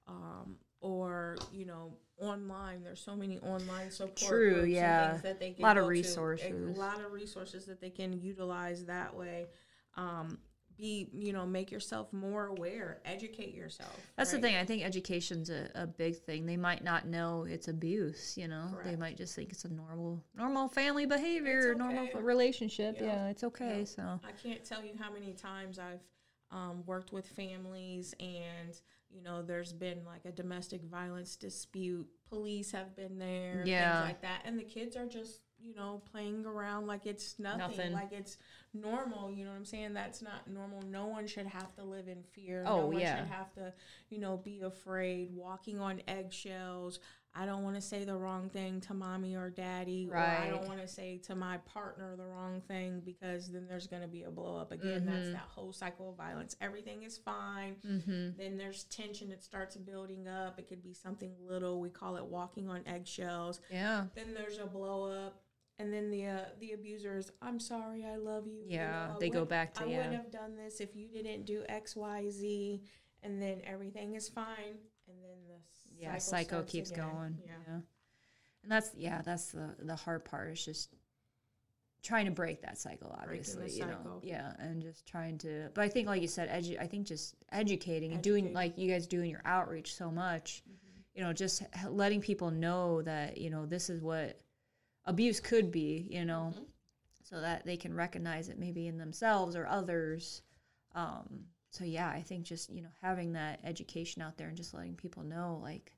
[0.07, 2.83] um, or you know, online.
[2.83, 5.11] There's so many online support True, yeah.
[5.11, 5.91] things that they can Lot of go to.
[5.91, 6.77] resources.
[6.77, 9.47] A lot of resources that they can utilize that way.
[9.95, 10.37] Um,
[10.77, 13.95] be you know, make yourself more aware, educate yourself.
[14.15, 14.41] That's right?
[14.41, 14.57] the thing.
[14.57, 16.45] I think education's a, a big thing.
[16.45, 18.37] They might not know it's abuse.
[18.37, 22.97] You know, they might just think it's a normal, normal family behavior, It's normal relationship.
[22.99, 23.07] Yeah.
[23.07, 23.79] Yeah, it's okay.
[23.79, 23.85] Yeah.
[23.85, 26.03] So I can't tell you how many times I've
[26.51, 32.07] um, worked with families and you know there's been like a domestic violence dispute.
[32.29, 33.99] Police have been there, Yeah.
[34.01, 37.59] things like that, and the kids are just you know playing around like it's nothing,
[37.59, 37.93] Nothing.
[37.93, 38.37] like it's
[38.73, 39.31] normal.
[39.31, 39.93] You know what I'm saying?
[39.93, 40.81] That's not normal.
[40.83, 42.63] No one should have to live in fear.
[42.67, 43.17] Oh, no one yeah.
[43.19, 43.73] should have to
[44.09, 46.99] you know be afraid, walking on eggshells.
[47.39, 50.67] I don't want to say the wrong thing to mommy or daddy, or I don't
[50.67, 54.23] want to say to my partner the wrong thing because then there's going to be
[54.23, 55.05] a blow up again.
[55.05, 55.33] That's Mhm.
[55.33, 56.55] that whole cycle of violence.
[56.61, 57.75] Everything is fine.
[57.85, 58.37] mm-hmm.
[58.37, 60.57] Then there's tension that starts building up.
[60.57, 61.79] It could be something little.
[61.79, 63.61] We call it walking on eggshells.
[63.71, 65.43] yeah, Then there's a blow up.
[65.79, 68.63] And then the uh, the abusers, I'm sorry, I love you.
[68.65, 69.97] you Yeah, know, they go back to- I yeah.
[69.97, 72.81] wouldn't have done this if you didn't do X, Y, Z,
[73.21, 75.46] and then everything is fine, and then the
[75.99, 76.17] yeah.
[76.17, 77.09] cycle Psycho keeps again.
[77.11, 77.37] going.
[77.45, 77.51] Yeah.
[77.67, 77.73] Yeah.
[78.63, 80.51] and that's yeah, that's the the hard part.
[80.51, 80.95] Is just
[82.03, 83.15] trying to break that cycle.
[83.21, 85.69] Obviously, you know, yeah, and just trying to.
[85.73, 88.89] But I think, like you said, edu- I think just educating and doing like you
[88.89, 90.63] guys doing your outreach so much.
[90.67, 91.01] Mm-hmm.
[91.15, 94.39] you know, just letting people know that, you know, this is what
[95.05, 96.63] abuse could be, you know, Mm-hmm.
[97.23, 100.43] so that they can recognize it maybe in themselves or others.
[100.95, 101.45] Um,
[101.77, 104.95] so, yeah, I think just, you know, having that education out there and just letting
[104.95, 105.93] people know, like,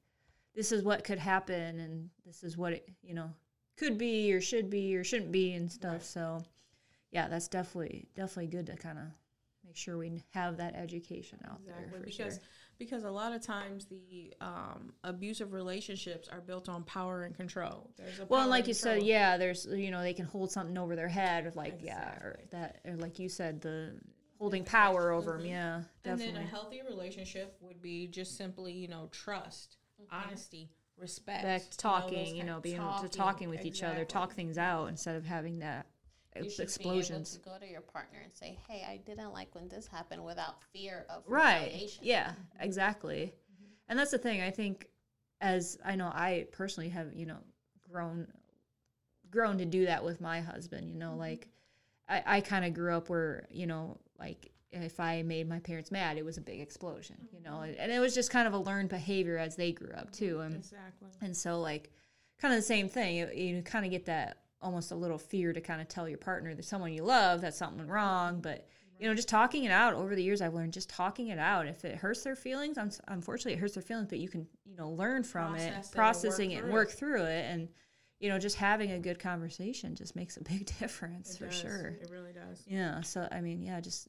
[0.55, 3.31] this is what could happen and this is what it, you know,
[3.77, 5.93] could be or should be or shouldn't be and stuff.
[5.93, 6.03] Right.
[6.03, 6.41] So,
[7.11, 9.05] yeah, that's definitely, definitely good to kind of
[9.65, 12.43] make sure we have that education out there Exactly, for because sure.
[12.77, 17.91] because a lot of times the um, abusive relationships are built on power and control.
[17.95, 20.77] There's a Well, and like you said, yeah, there's you know they can hold something
[20.77, 23.93] over their head, or like yeah, or that, or like you said, the
[24.39, 25.43] holding power over them.
[25.43, 25.49] Mhm.
[25.49, 26.33] Yeah, And definitely.
[26.33, 29.77] then a healthy relationship would be just simply, you know, trust,
[30.11, 33.65] honesty, respect, Back to you know, those talking, you know, being able to talking with
[33.65, 35.85] each other, talk things out instead of having that
[36.35, 37.37] You explosions.
[37.37, 39.87] Be able to go to your partner and say, "Hey, I didn't like when this
[39.87, 41.63] happened," without fear of Right.
[41.63, 42.05] retaliation.
[42.05, 43.33] Yeah, exactly.
[43.87, 44.41] And that's the thing.
[44.41, 44.87] I think
[45.41, 47.39] as I know I personally have, you know,
[47.89, 48.27] grown
[49.29, 51.49] grown to do that with my husband, you know, like
[52.07, 55.91] I, I kind of grew up where, you know, like if I made my parents
[55.91, 57.79] mad, it was a big explosion, you know, mm-hmm.
[57.79, 60.41] and it was just kind of a learned behavior as they grew up too.
[60.41, 61.07] And Exactly.
[61.21, 61.91] and so, like,
[62.39, 63.15] kind of the same thing.
[63.15, 66.17] You, you kind of get that almost a little fear to kind of tell your
[66.17, 68.41] partner that someone you love that something went wrong.
[68.41, 68.67] But,
[68.99, 71.65] you know, just talking it out over the years, I've learned just talking it out.
[71.65, 72.77] If it hurts their feelings,
[73.07, 75.73] unfortunately, it hurts their feelings, but you can, you know, learn from Process it it,
[75.73, 76.95] and work processing it, and work it.
[76.95, 77.45] through it.
[77.49, 77.69] And,
[78.19, 81.59] you know, just having a good conversation just makes a big difference It for does.
[81.59, 81.97] sure.
[82.01, 82.63] It really does.
[82.67, 83.01] Yeah.
[83.01, 84.07] So, I mean, yeah, just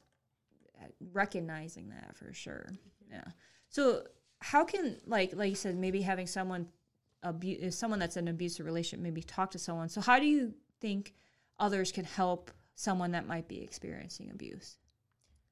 [0.81, 2.69] uh, recognizing that for sure.
[3.09, 3.23] Yeah.
[3.69, 4.03] So,
[4.39, 6.67] how can like like you said, maybe having someone
[7.23, 9.89] abuse someone that's in an abusive relationship, maybe talk to someone.
[9.89, 11.13] So, how do you think
[11.59, 14.77] others can help someone that might be experiencing abuse?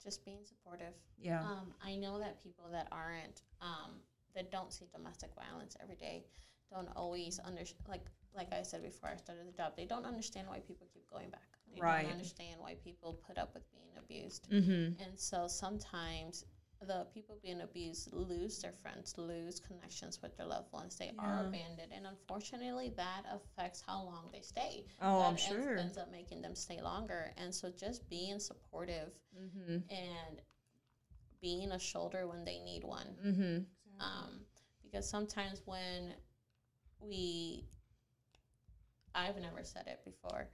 [0.04, 0.93] Just being supportive.
[1.22, 1.41] Yeah.
[1.41, 3.91] Um, I know that people that aren't um,
[4.36, 6.26] that don't see domestic violence every day
[6.71, 7.82] don't always understand.
[7.88, 8.05] Like
[8.36, 11.29] like I said before I started the job, they don't understand why people keep going
[11.29, 11.47] back.
[11.73, 12.03] They Right.
[12.03, 14.49] don't understand why people put up with being abused.
[14.51, 15.01] mm-hmm.
[15.03, 16.45] And so sometimes
[16.88, 20.95] the people being abused lose their friends, lose connections with their loved ones.
[20.95, 24.86] They are abandoned, and unfortunately, that affects how long they stay.
[25.01, 25.77] Oh, that I'm ends- sure.
[25.77, 27.34] ends up making them stay longer.
[27.36, 29.77] And so, just being supportive Mm-hmm.
[29.93, 30.41] and
[31.41, 33.08] being a shoulder when they need one.
[33.25, 33.58] Mm-hmm.
[34.01, 34.41] Um,
[34.84, 36.13] because sometimes when
[37.01, 37.65] we,
[39.15, 40.47] I've never said it before,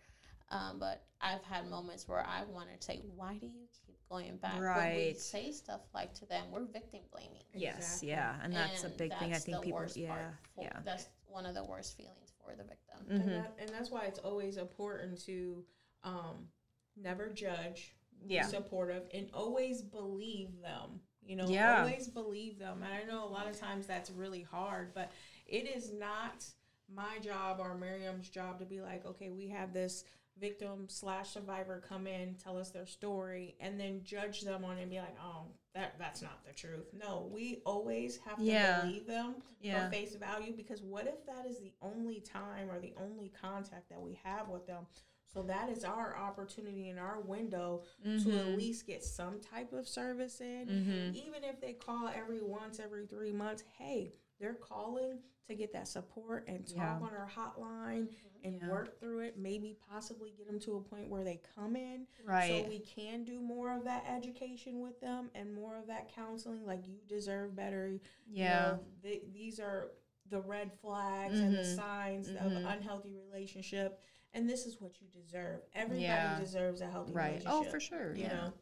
[0.49, 4.37] um, but I've had moments where I wanted to say, "Why do you keep going
[4.37, 7.43] back?" When we say stuff like to them, we're victim blaming.
[7.53, 8.09] Yes, Exactly.
[8.09, 9.33] yeah, and that's a And big thing.
[9.33, 12.33] I think the people, worst yeah, part for- yeah, That's one of the worst feelings
[12.43, 13.05] for the victim.
[13.09, 13.19] Mhm.
[13.21, 15.65] and, that, and that's why it's always important to
[16.03, 16.47] um,
[16.95, 17.95] never judge,
[18.27, 21.01] be yeah, supportive, and always believe them.
[21.21, 21.79] You know, Yeah.
[21.79, 22.83] always believe them.
[22.83, 25.11] And I know a lot of times that's really hard, but
[25.45, 26.45] it is not
[26.93, 30.03] my job or Miriam's job to be like, okay, we have this
[30.37, 34.81] victim slash survivor come in, tell us their story, and then judge them on it
[34.81, 36.87] and be like, oh, that that's not the truth.
[36.93, 38.81] No, we always have to Yeah.
[38.81, 42.79] believe them yeah, for face value because what if that is the only time or
[42.79, 44.85] the only contact that we have with them?
[45.27, 48.55] So that is our opportunity and our window to at Mhm.
[48.57, 50.67] least get some type of service in.
[50.67, 51.13] Mhm.
[51.15, 55.87] Even if they call every once every three months, hey, they're calling to get that
[55.87, 56.99] support and talk Yeah.
[57.07, 58.09] on our hotline
[58.43, 58.69] and Yeah.
[58.69, 59.37] work through it.
[59.37, 63.23] Maybe possibly get them to a point where they come in right, so we can
[63.23, 66.65] do more of that education with them and more of that counseling.
[66.65, 67.87] Like you deserve better.
[67.89, 69.91] You yeah, know, th- these are
[70.29, 71.75] the red flags and the Mhm.
[71.75, 72.57] signs of Mhm.
[72.57, 74.01] an unhealthy relationship,
[74.33, 75.61] and this is what you deserve.
[75.73, 76.39] Everybody Yeah.
[76.39, 77.25] deserves a healthy right.
[77.43, 77.51] relationship.
[77.67, 78.15] Oh, for sure.
[78.15, 78.53] You Yeah, know,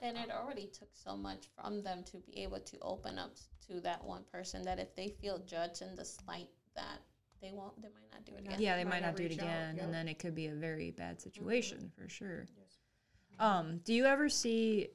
[0.00, 3.36] And it already took so much from them to be able to open up
[3.68, 7.00] to that one person that if they feel judged and the slight that
[7.40, 8.56] they won't, they might not do it again.
[8.58, 8.76] yeah.
[8.76, 9.84] They Might might not not do it reach out, again, yep.
[9.84, 12.46] and then it could be a very bad situation for sure.
[12.56, 12.78] Yes.
[13.38, 14.88] Um, do you ever see,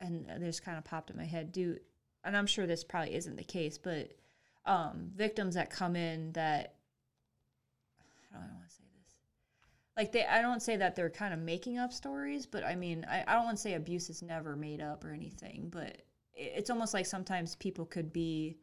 [0.00, 1.76] and this kind of popped in my head, do,
[2.24, 4.12] and I'm sure this probably isn't the case, but
[4.66, 6.74] um, victims that come in that,
[8.32, 9.14] how do I want to say this?
[9.96, 13.04] Like they, I don't say that they're kind of making up stories, but I mean,
[13.10, 16.06] I, I don't want to say abuse is never made up or anything, but it,
[16.38, 18.56] it's almost like sometimes people could be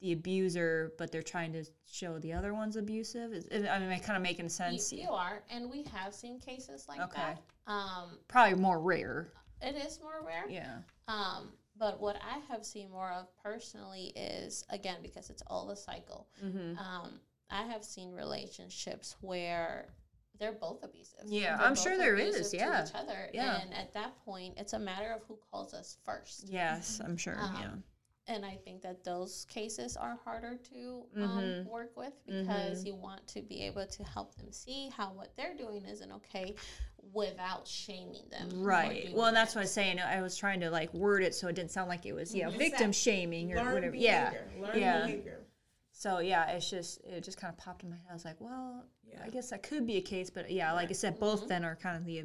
[0.00, 3.32] the abuser, but they're trying to show the other one's abusive.
[3.32, 4.92] Is, I mean, am I kind of making You, sense?
[4.92, 7.20] you are, and we have seen cases like Okay.
[7.22, 7.42] that.
[7.72, 9.32] Um, Probably more rare.
[9.60, 10.44] it is more rare.
[10.48, 10.78] Yeah.
[11.08, 15.76] Um, but what I have seen more of personally is again because it's all a
[15.76, 16.28] cycle.
[16.44, 16.76] Mm-hmm.
[16.78, 19.88] Um, I have seen relationships where
[20.42, 21.20] they're both abusive.
[21.26, 22.34] Yeah, They're I'm sure there is.
[22.34, 22.84] abusive to yeah.
[22.84, 23.28] each other.
[23.32, 23.60] Yeah.
[23.62, 26.48] And at that point, it's a matter of who calls us first.
[26.48, 27.38] Yes, I'm sure.
[27.40, 27.70] Um, yeah.
[28.34, 32.86] And I think that those cases are harder to um, work with because Mhm.
[32.86, 36.54] you want to be able to help them see how what they're doing isn't okay
[37.12, 38.62] without shaming them.
[38.62, 39.12] Right.
[39.12, 39.56] Well, and that's it.
[39.56, 39.98] what I was saying.
[40.00, 42.48] I was trying to like word it so it didn't sound like it was yeah
[42.48, 42.58] Mhm.
[42.58, 43.92] victim that shaming or Learn whatever.
[43.92, 44.48] behavior.
[44.56, 44.62] Yeah.
[44.66, 45.06] Learn Yeah.
[45.06, 45.40] behavior.
[46.02, 48.06] So yeah, it's just it just kind of popped in my head.
[48.10, 49.22] I was like, well, Yeah.
[49.24, 51.48] I guess that could be a case, but yeah, like I said, both Mhm.
[51.48, 52.24] then are kind of the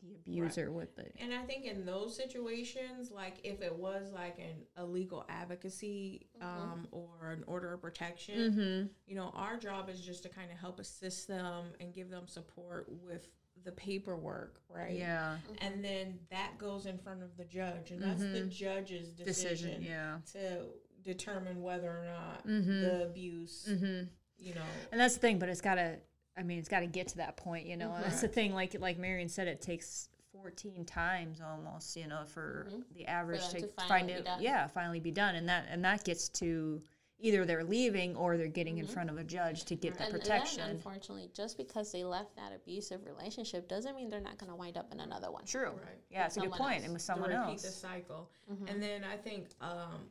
[0.00, 1.12] the abuser with it.
[1.18, 6.42] And I think in those situations, like if it was like an illegal advocacy Mhm.
[6.44, 8.92] um, or an order of protection, Mm-hmm.
[9.06, 12.28] you know, our job is just to kind of help assist them and give them
[12.28, 13.28] support with
[13.64, 14.96] the paperwork, right?
[14.96, 15.38] Yeah.
[15.58, 18.50] And then that goes in front of the judge, and that's the Mhm.
[18.50, 19.82] judge's decision, Decision.
[19.82, 20.20] Yeah.
[20.32, 20.68] to
[21.12, 22.80] determine whether or not Mhm.
[22.82, 24.04] the abuse, Mm-hmm.
[24.38, 25.98] you know, And that's the thing, but it's gotta.
[26.36, 27.92] I mean, it's got to get to that point, you know.
[27.92, 28.54] And that's the thing.
[28.54, 32.84] Like like Miriam said, it takes 14 times almost, you know, for Mhm.
[32.94, 34.24] the average them to, to find it.
[34.38, 36.82] Yeah, finally be done, and that and that gets to
[37.20, 38.90] either they're leaving or they're getting in Mhm.
[38.90, 40.62] front of a judge to get the And protection.
[40.70, 44.76] unfortunately, just because they left that abusive relationship doesn't mean they're not going to wind
[44.76, 45.44] up in another one.
[45.44, 45.72] True.
[45.72, 46.00] Right.
[46.10, 46.76] Yeah, it's a good point.
[46.76, 46.84] else.
[46.84, 47.74] And with to someone repeat the else.
[47.74, 48.30] cycle.
[48.48, 48.70] Mhm.
[48.70, 50.08] And then I think um,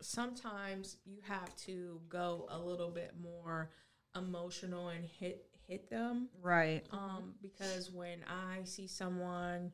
[0.00, 3.70] sometimes you have to go a little bit more
[4.16, 6.86] emotional and hit hit them Right.
[6.92, 9.72] um, because when I see someone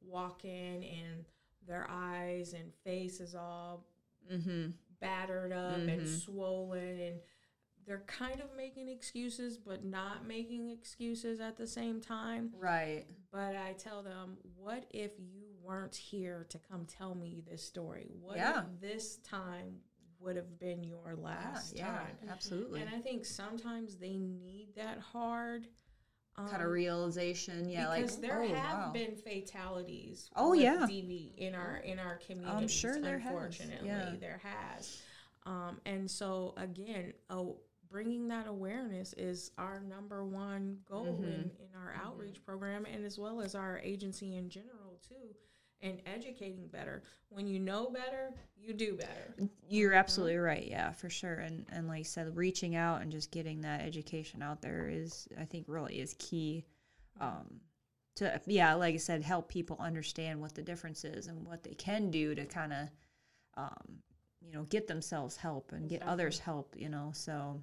[0.00, 1.24] walk in and
[1.66, 3.86] their eyes and face is all
[4.32, 4.70] Mm-hmm.
[5.00, 6.06] battered up and Mhm.
[6.06, 7.20] swollen and
[7.84, 13.04] they're kind of making excuses but not making excuses at the same time Right.
[13.32, 18.10] but I tell them, what if you weren't here to come tell me this story?
[18.20, 18.60] What Yeah.
[18.62, 19.80] if this time
[20.20, 22.16] would have been your last yeah, time?
[22.30, 22.80] absolutely.
[22.80, 25.66] And I think sometimes they need that hard
[26.36, 27.68] kind of um, realization.
[27.68, 28.90] Yeah, like because there oh, have wow.
[28.92, 30.30] been fatalities.
[30.36, 30.86] Oh, yeah.
[30.88, 32.68] DV in our in our community.
[32.68, 34.14] sure there has, Unfortunately, yeah.
[34.20, 35.02] there has.
[35.44, 37.58] Um, and so again, oh,
[37.90, 41.24] bringing that awareness is our number one goal Mhm.
[41.24, 45.34] in, in our outreach program, and as well as our agency in general too.
[45.82, 47.02] And educating better.
[47.30, 49.50] When you know better, you do better.
[49.68, 50.66] You're absolutely right.
[50.66, 51.34] Yeah, for sure.
[51.34, 55.26] And and like you said, reaching out and just getting that education out there is,
[55.38, 56.64] I think, really is key.
[57.20, 57.60] Um,
[58.16, 61.74] to yeah, like I said, help people understand what the difference is and what they
[61.74, 62.88] can do to kind of,
[63.56, 63.98] um,
[64.40, 66.74] you know, get themselves help and get others help.
[66.76, 67.62] You know, so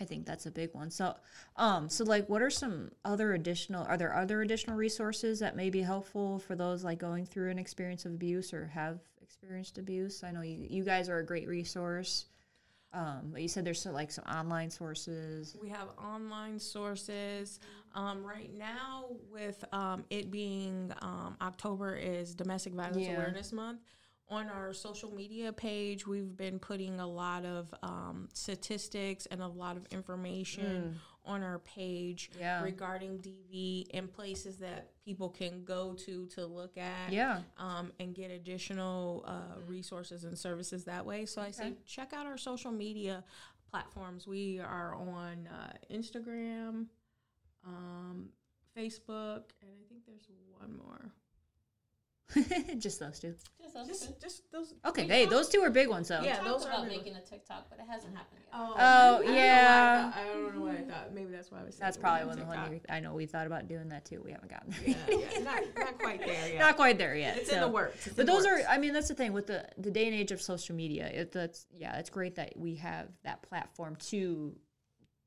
[0.00, 0.90] I think that's a big one.
[0.90, 1.14] So,
[1.56, 3.84] um, so like, what are some other additional?
[3.84, 7.58] Are there other additional resources that may be helpful for those like going through an
[7.58, 10.24] experience of abuse or have experienced abuse?
[10.24, 12.26] I know you you guys are a great resource.
[12.92, 15.56] Um, but you said there's like some online sources.
[15.60, 17.58] We have online sources.
[17.92, 23.14] Um, right now, with um, it being um, October is Domestic Violence Yeah.
[23.14, 23.80] Awareness Month.
[24.30, 29.46] On our social media page, we've been putting a lot of um, statistics and a
[29.46, 32.40] lot of information on our page Mm.
[32.40, 32.62] Yeah.
[32.62, 37.42] regarding DV and places that people can go to to look at Yeah.
[37.58, 41.26] um, and get additional uh, resources and services that way.
[41.26, 43.24] So I say check out our social media
[43.70, 44.26] platforms.
[44.26, 46.86] We are on uh, Instagram,
[47.66, 48.30] um,
[48.76, 51.12] Facebook, and I think there's one more.
[52.78, 53.34] just those two.
[53.60, 53.92] Just those two.
[53.92, 54.74] Just, just those.
[54.86, 56.20] Okay, hey, talked- those two are big ones though.
[56.22, 58.48] Yeah, Talked those about big making a TikTok, but it hasn't happened yet.
[58.54, 60.10] Oh, Oh, I don't I yeah.
[60.10, 61.14] thought- I, don't know why I thought.
[61.14, 61.76] Maybe that's why I was.
[61.76, 62.70] That's probably one of the TikTok.
[62.70, 64.22] one I know we thought about doing that too.
[64.24, 64.96] We haven't gotten there.
[65.10, 66.58] Yeah, yeah, not, not quite there yet.
[66.58, 67.36] Not quite there yet.
[67.36, 68.06] It's in the works.
[68.06, 68.60] It's But in the those are.
[68.68, 71.06] I mean, that's the thing with the the day and age of social media.
[71.08, 74.54] It, that's yeah, it's great that we have that platform to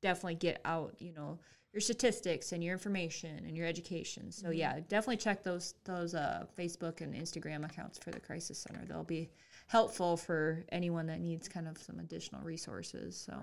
[0.00, 1.38] definitely get out, you know,
[1.72, 4.32] your statistics and your information and your education.
[4.32, 4.58] So Mm-hmm.
[4.58, 8.84] yeah, definitely check those those uh, Facebook and Instagram accounts for the Crisis Center.
[8.86, 9.28] They'll be
[9.66, 13.16] helpful for anyone that needs kind of some additional resources.
[13.16, 13.34] So.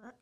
[0.00, 0.16] Correct.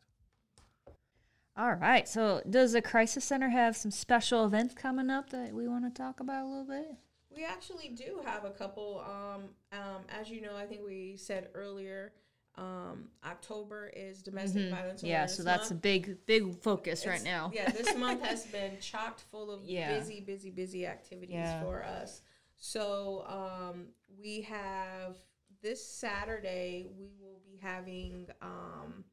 [1.56, 2.08] All right.
[2.08, 6.02] So, does the Crisis Center have some special events coming up that we want to
[6.02, 6.94] talk about a little bit?
[7.34, 9.04] We actually do have a couple.
[9.06, 9.42] Um,
[9.72, 12.12] um, as you know, I think we said earlier,
[12.56, 15.06] um, October is Domestic Violence Mm-hmm.
[15.06, 15.12] Yeah.
[15.18, 17.50] Awareness So that's a big, big focus right now.
[17.54, 19.98] yeah, this month has been chocked full of Yeah.
[19.98, 21.62] busy, busy, busy activities Yeah.
[21.62, 22.22] for us.
[22.56, 23.86] So um,
[24.20, 25.16] we have
[25.62, 26.86] this Saturday.
[26.98, 29.04] We will be having um,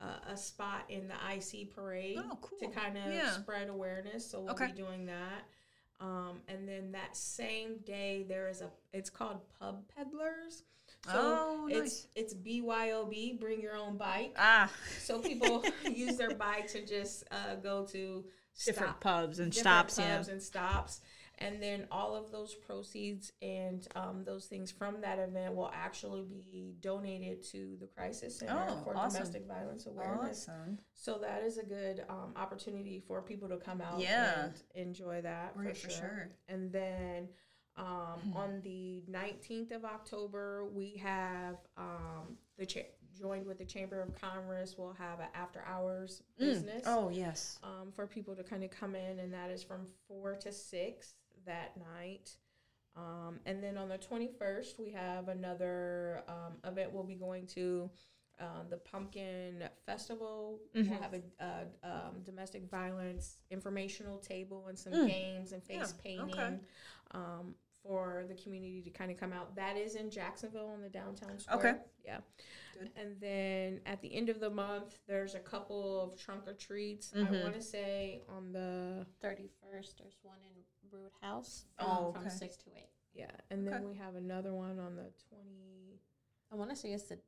[0.00, 3.32] a, a spot in the IC parade Oh, to kind of Yeah.
[3.32, 4.24] spread awareness.
[4.30, 4.66] So we'll Okay.
[4.66, 5.42] be doing that.
[5.98, 8.70] Um, and then that same day, there is a.
[8.92, 10.62] It's called Pub Peddlers.
[11.06, 12.06] So Oh, it's nice.
[12.14, 13.38] it's BYOB.
[13.40, 14.34] Bring your own bike.
[14.36, 18.24] Ah, So people use their bike to just uh, go to
[18.64, 19.98] different stop- pubs and different stops.
[19.98, 20.16] Yeah.
[20.16, 21.00] pubs and stops,
[21.38, 26.22] and then all of those proceeds and um, those things from that event will actually
[26.22, 29.18] be donated to the Crisis Center Oh, for awesome.
[29.20, 30.48] domestic violence awareness.
[30.48, 30.78] Awesome.
[30.94, 34.44] So that is a good um, opportunity for people to come out Yeah.
[34.46, 35.98] and enjoy that Right, for, for sure.
[36.00, 36.28] sure.
[36.48, 37.28] And then
[37.76, 42.80] um, on the 19th of October, we have um, the cha-
[43.18, 44.76] joined with the Chamber of Commerce.
[44.78, 47.58] We'll have an after hours business Oh yes.
[47.62, 51.14] um, for people to kind of come in, and that is from four to six
[51.46, 52.36] that night.
[52.96, 57.90] Um, and then on the 21st, we have another um, event we'll be going to.
[58.38, 60.60] Um, the Pumpkin Festival.
[60.74, 60.90] Mm-hmm.
[60.90, 65.08] We'll have a, uh um, domestic violence informational table and some Mm.
[65.08, 66.58] games and face Yeah, painting okay.
[67.12, 67.54] um,
[67.86, 69.54] for the community to kind of come out.
[69.56, 71.58] That is in Jacksonville on the downtown square.
[71.58, 71.74] Okay.
[72.04, 72.18] Yeah.
[72.78, 72.90] Good.
[72.96, 77.12] And then at the end of the month, there's a couple of trunk or treats.
[77.14, 77.42] I Mhm.
[77.42, 82.56] want to say on the 31st, there's one in Brood House Oh, um, from 6
[82.58, 82.88] to 8.
[83.14, 86.00] yeah, and then we have another one on the 20.
[86.52, 87.18] I want to say it's the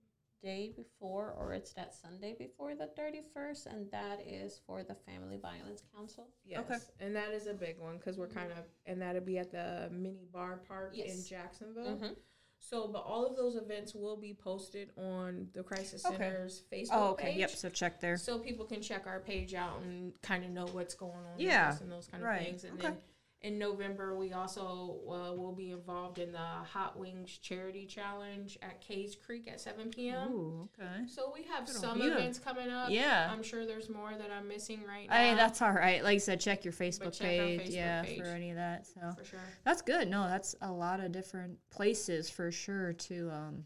[0.43, 5.39] day before or it's that Sunday before the 31st, and that is for the Family
[5.41, 6.29] Violence Council.
[6.45, 9.51] Yes, and that is a big one because we're kind of, and that'll be at
[9.51, 11.25] the mini bar park in Yes.
[11.29, 11.97] Jacksonville.
[11.99, 12.17] Mhm.
[12.61, 16.17] So, but all of those events will be posted on the Crisis Okay.
[16.17, 17.27] Center's Facebook Oh okay.
[17.31, 17.39] page.
[17.39, 17.51] Yep.
[17.51, 18.17] So check there.
[18.17, 21.41] So people can check our page out and kind of know what's going on with
[21.43, 22.65] Yeah, and those kind of right, things.
[22.65, 22.89] And okay.
[22.89, 22.99] then
[23.43, 28.81] in November, we also uh, will be involved in the Hot Wings Charity Challenge at
[28.81, 30.33] Case Creek at 7 p.m.
[30.33, 30.69] Ooh.
[30.81, 31.07] Okay.
[31.07, 32.91] So we have Good some events coming up.
[32.91, 33.29] Yeah.
[33.31, 35.17] I'm sure there's more that I'm missing right now.
[35.17, 36.03] Hey, that's all right.
[36.03, 37.61] Like you said, check your Facebook check page.
[37.61, 38.19] Facebook yeah, page.
[38.19, 38.87] for any of that.
[38.89, 39.41] So for sure.
[39.65, 40.09] that's good.
[40.09, 43.65] No, that's a lot of different places for sure to um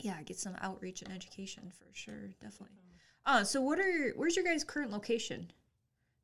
[0.00, 2.30] yeah, get some outreach and education for sure.
[2.40, 2.76] Definitely.
[3.26, 5.50] Uh so what are your where's your guys' current location?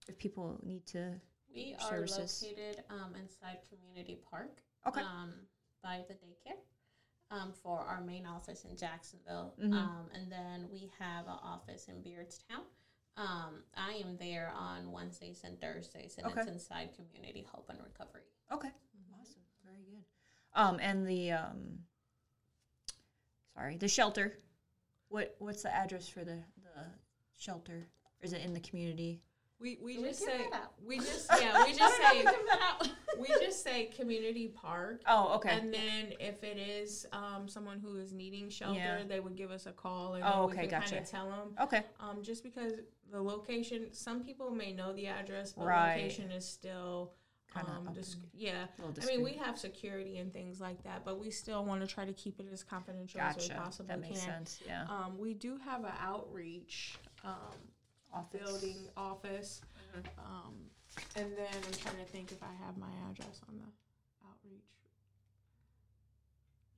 [0.09, 1.21] If people need to
[1.55, 2.43] We Your are services.
[2.43, 5.01] located um, inside Community Park Okay.
[5.01, 5.33] um,
[5.83, 6.59] by the daycare
[7.31, 9.55] um, for our main office in Jacksonville.
[9.59, 9.73] Mhm.
[9.75, 12.65] Um, and then we have an office in Beardstown.
[13.17, 16.41] Um, I am there on Wednesdays and Thursdays, and Okay.
[16.41, 18.23] it's inside Community Hope and Recovery.
[18.51, 18.71] Okay.
[19.21, 19.43] Awesome.
[19.65, 20.05] Very good.
[20.55, 21.85] Um, and the um,
[23.55, 24.39] sorry, the shelter.
[25.09, 26.87] What what's the address for the the
[27.37, 27.89] shelter?
[28.23, 29.23] Is it in the community?
[29.61, 30.47] We we Can we just give say
[30.87, 32.25] we just yeah we just say
[33.21, 35.03] we just say community park.
[35.07, 35.51] Oh, okay.
[35.51, 39.03] And then if it is um, someone who is needing shelter, Yeah.
[39.07, 40.91] they would give us a call and Oh, then okay, we could gotcha.
[40.95, 41.49] kind of tell them.
[41.63, 41.85] okay.
[42.01, 42.73] Um, just because
[43.13, 45.97] the location, some people may know the address, but Right.
[45.97, 47.13] location is still
[47.57, 48.67] um, up dis- in- yeah.
[49.03, 52.05] I mean, we have security and things like that, but we still want to try
[52.05, 53.61] to keep it as confidential as we Gotcha.
[53.61, 54.29] possibly That makes can.
[54.47, 54.61] sense.
[54.65, 54.85] Yeah.
[54.89, 57.35] Um, we do have an outreach um,
[58.13, 58.41] Office.
[58.41, 59.61] building office,
[59.97, 60.21] Mm-hmm.
[60.21, 60.55] um,
[61.17, 63.65] and then I'm trying to think if I have my address on the
[64.27, 64.63] outreach.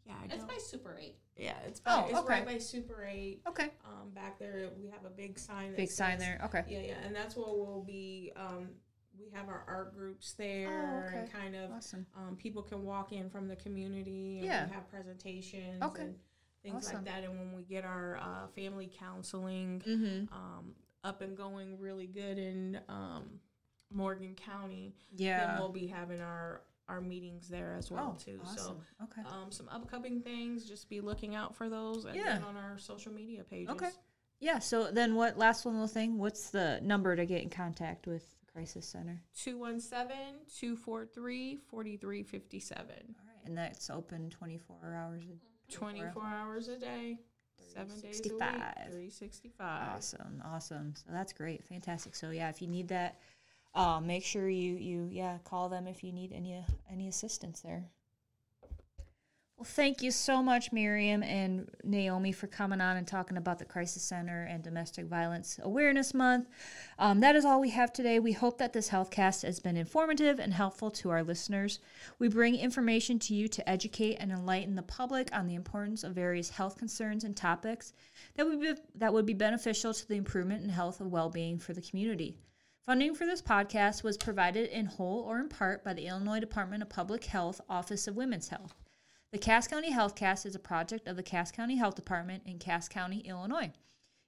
[0.07, 1.15] Yeah, I It's by Super 8.
[1.37, 2.29] yeah, it's by, Oh, it's okay.
[2.29, 3.41] right by Super Eight.
[3.47, 3.71] Okay.
[3.85, 5.71] Um, back there, we have a big sign.
[5.73, 6.41] that Big sign there.
[6.45, 6.65] Okay.
[6.69, 8.33] Yeah, yeah, and that's where we'll be.
[8.37, 8.71] Um,
[9.21, 11.31] we have our art groups there, and Oh, okay.
[11.33, 12.07] kind of Awesome.
[12.17, 14.67] um, people can walk in from the community, and Yeah.
[14.67, 16.03] we have presentations Okay.
[16.03, 16.19] and
[16.63, 16.97] things Awesome.
[16.97, 17.25] like that.
[17.25, 20.33] And when we get our uh, family counseling Mm-hmm.
[20.35, 20.75] um,
[21.05, 23.39] up and going really good in um,
[23.93, 25.59] Morgan County, then Yeah.
[25.59, 28.41] we'll be having our our meetings there as well oh, too.
[28.45, 28.83] awesome.
[29.05, 29.23] okay.
[29.25, 32.41] So um, some upcoming things, just be looking out for those, and Yeah.
[32.47, 33.71] on our social media pages.
[33.71, 33.89] Okay.
[34.41, 34.59] Yeah.
[34.59, 35.39] So then, what?
[35.39, 36.19] Last one little thing.
[36.19, 39.23] What's the number to get in contact with the crisis center?
[39.37, 41.71] 217-243-4357.
[41.71, 45.23] All right, and that's open twenty four hours.
[45.25, 47.19] a- 24 hours a day,
[47.69, 48.75] seven days a week, 365.
[48.91, 49.89] 365.
[49.97, 50.95] Awesome, awesome.
[50.97, 52.15] So that's great, fantastic.
[52.15, 53.19] So yeah, if you need that,
[53.75, 57.85] uh, make sure you you yeah call them if you need any any assistance there.
[59.63, 63.65] Well, thank you so much, Miriam and Naomi, for coming on and talking about the
[63.65, 66.49] Crisis Center and Domestic Violence Awareness Month.
[66.99, 68.19] Um, that is all we have today.
[68.19, 71.79] We hope that this healthcast has been informative and helpful to our listeners.
[72.19, 76.13] We bring information to you to educate and enlighten the public on the importance of
[76.13, 77.93] various health concerns and topics
[78.35, 81.73] that would be, that would be beneficial to the improvement in health and well-being for
[81.73, 82.37] the community.
[82.85, 86.83] Funding for this podcast was provided in whole or in part by the Illinois Department
[86.83, 88.82] of Public Health Office of Women's Health.
[89.33, 92.87] The Cass County Healthcast is a project of the Cass County Health Department in Cass
[92.87, 93.73] County, Illinois.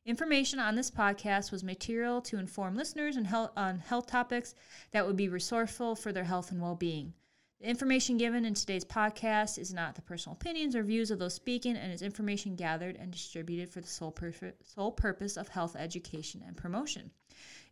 [0.07, 4.55] Information on this podcast was material to inform listeners on health, on health topics
[4.93, 7.13] that would be resourceful for their health and well-being.
[7.61, 11.35] The information given in today's podcast is not the personal opinions or views of those
[11.35, 15.77] speaking and is information gathered and distributed for the sole, purf- sole purpose of health
[15.77, 17.11] education and promotion.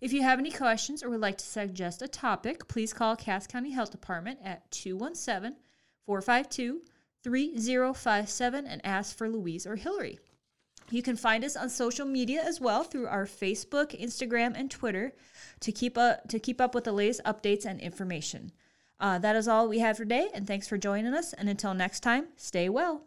[0.02, 3.46] If you have any questions or would like to suggest a topic, please call Cass
[3.46, 5.56] County Health Department at 217
[6.04, 6.82] 452
[7.22, 10.18] 3057 and ask for Louise or Hillary.
[10.90, 15.12] You can find us on social media as well through our Facebook, Instagram, and Twitter
[15.60, 18.52] to keep up, to keep up with the latest updates and information.
[19.00, 21.32] Uh, that is all we have today, and thanks for joining us.
[21.32, 23.02] And until next time, stay well.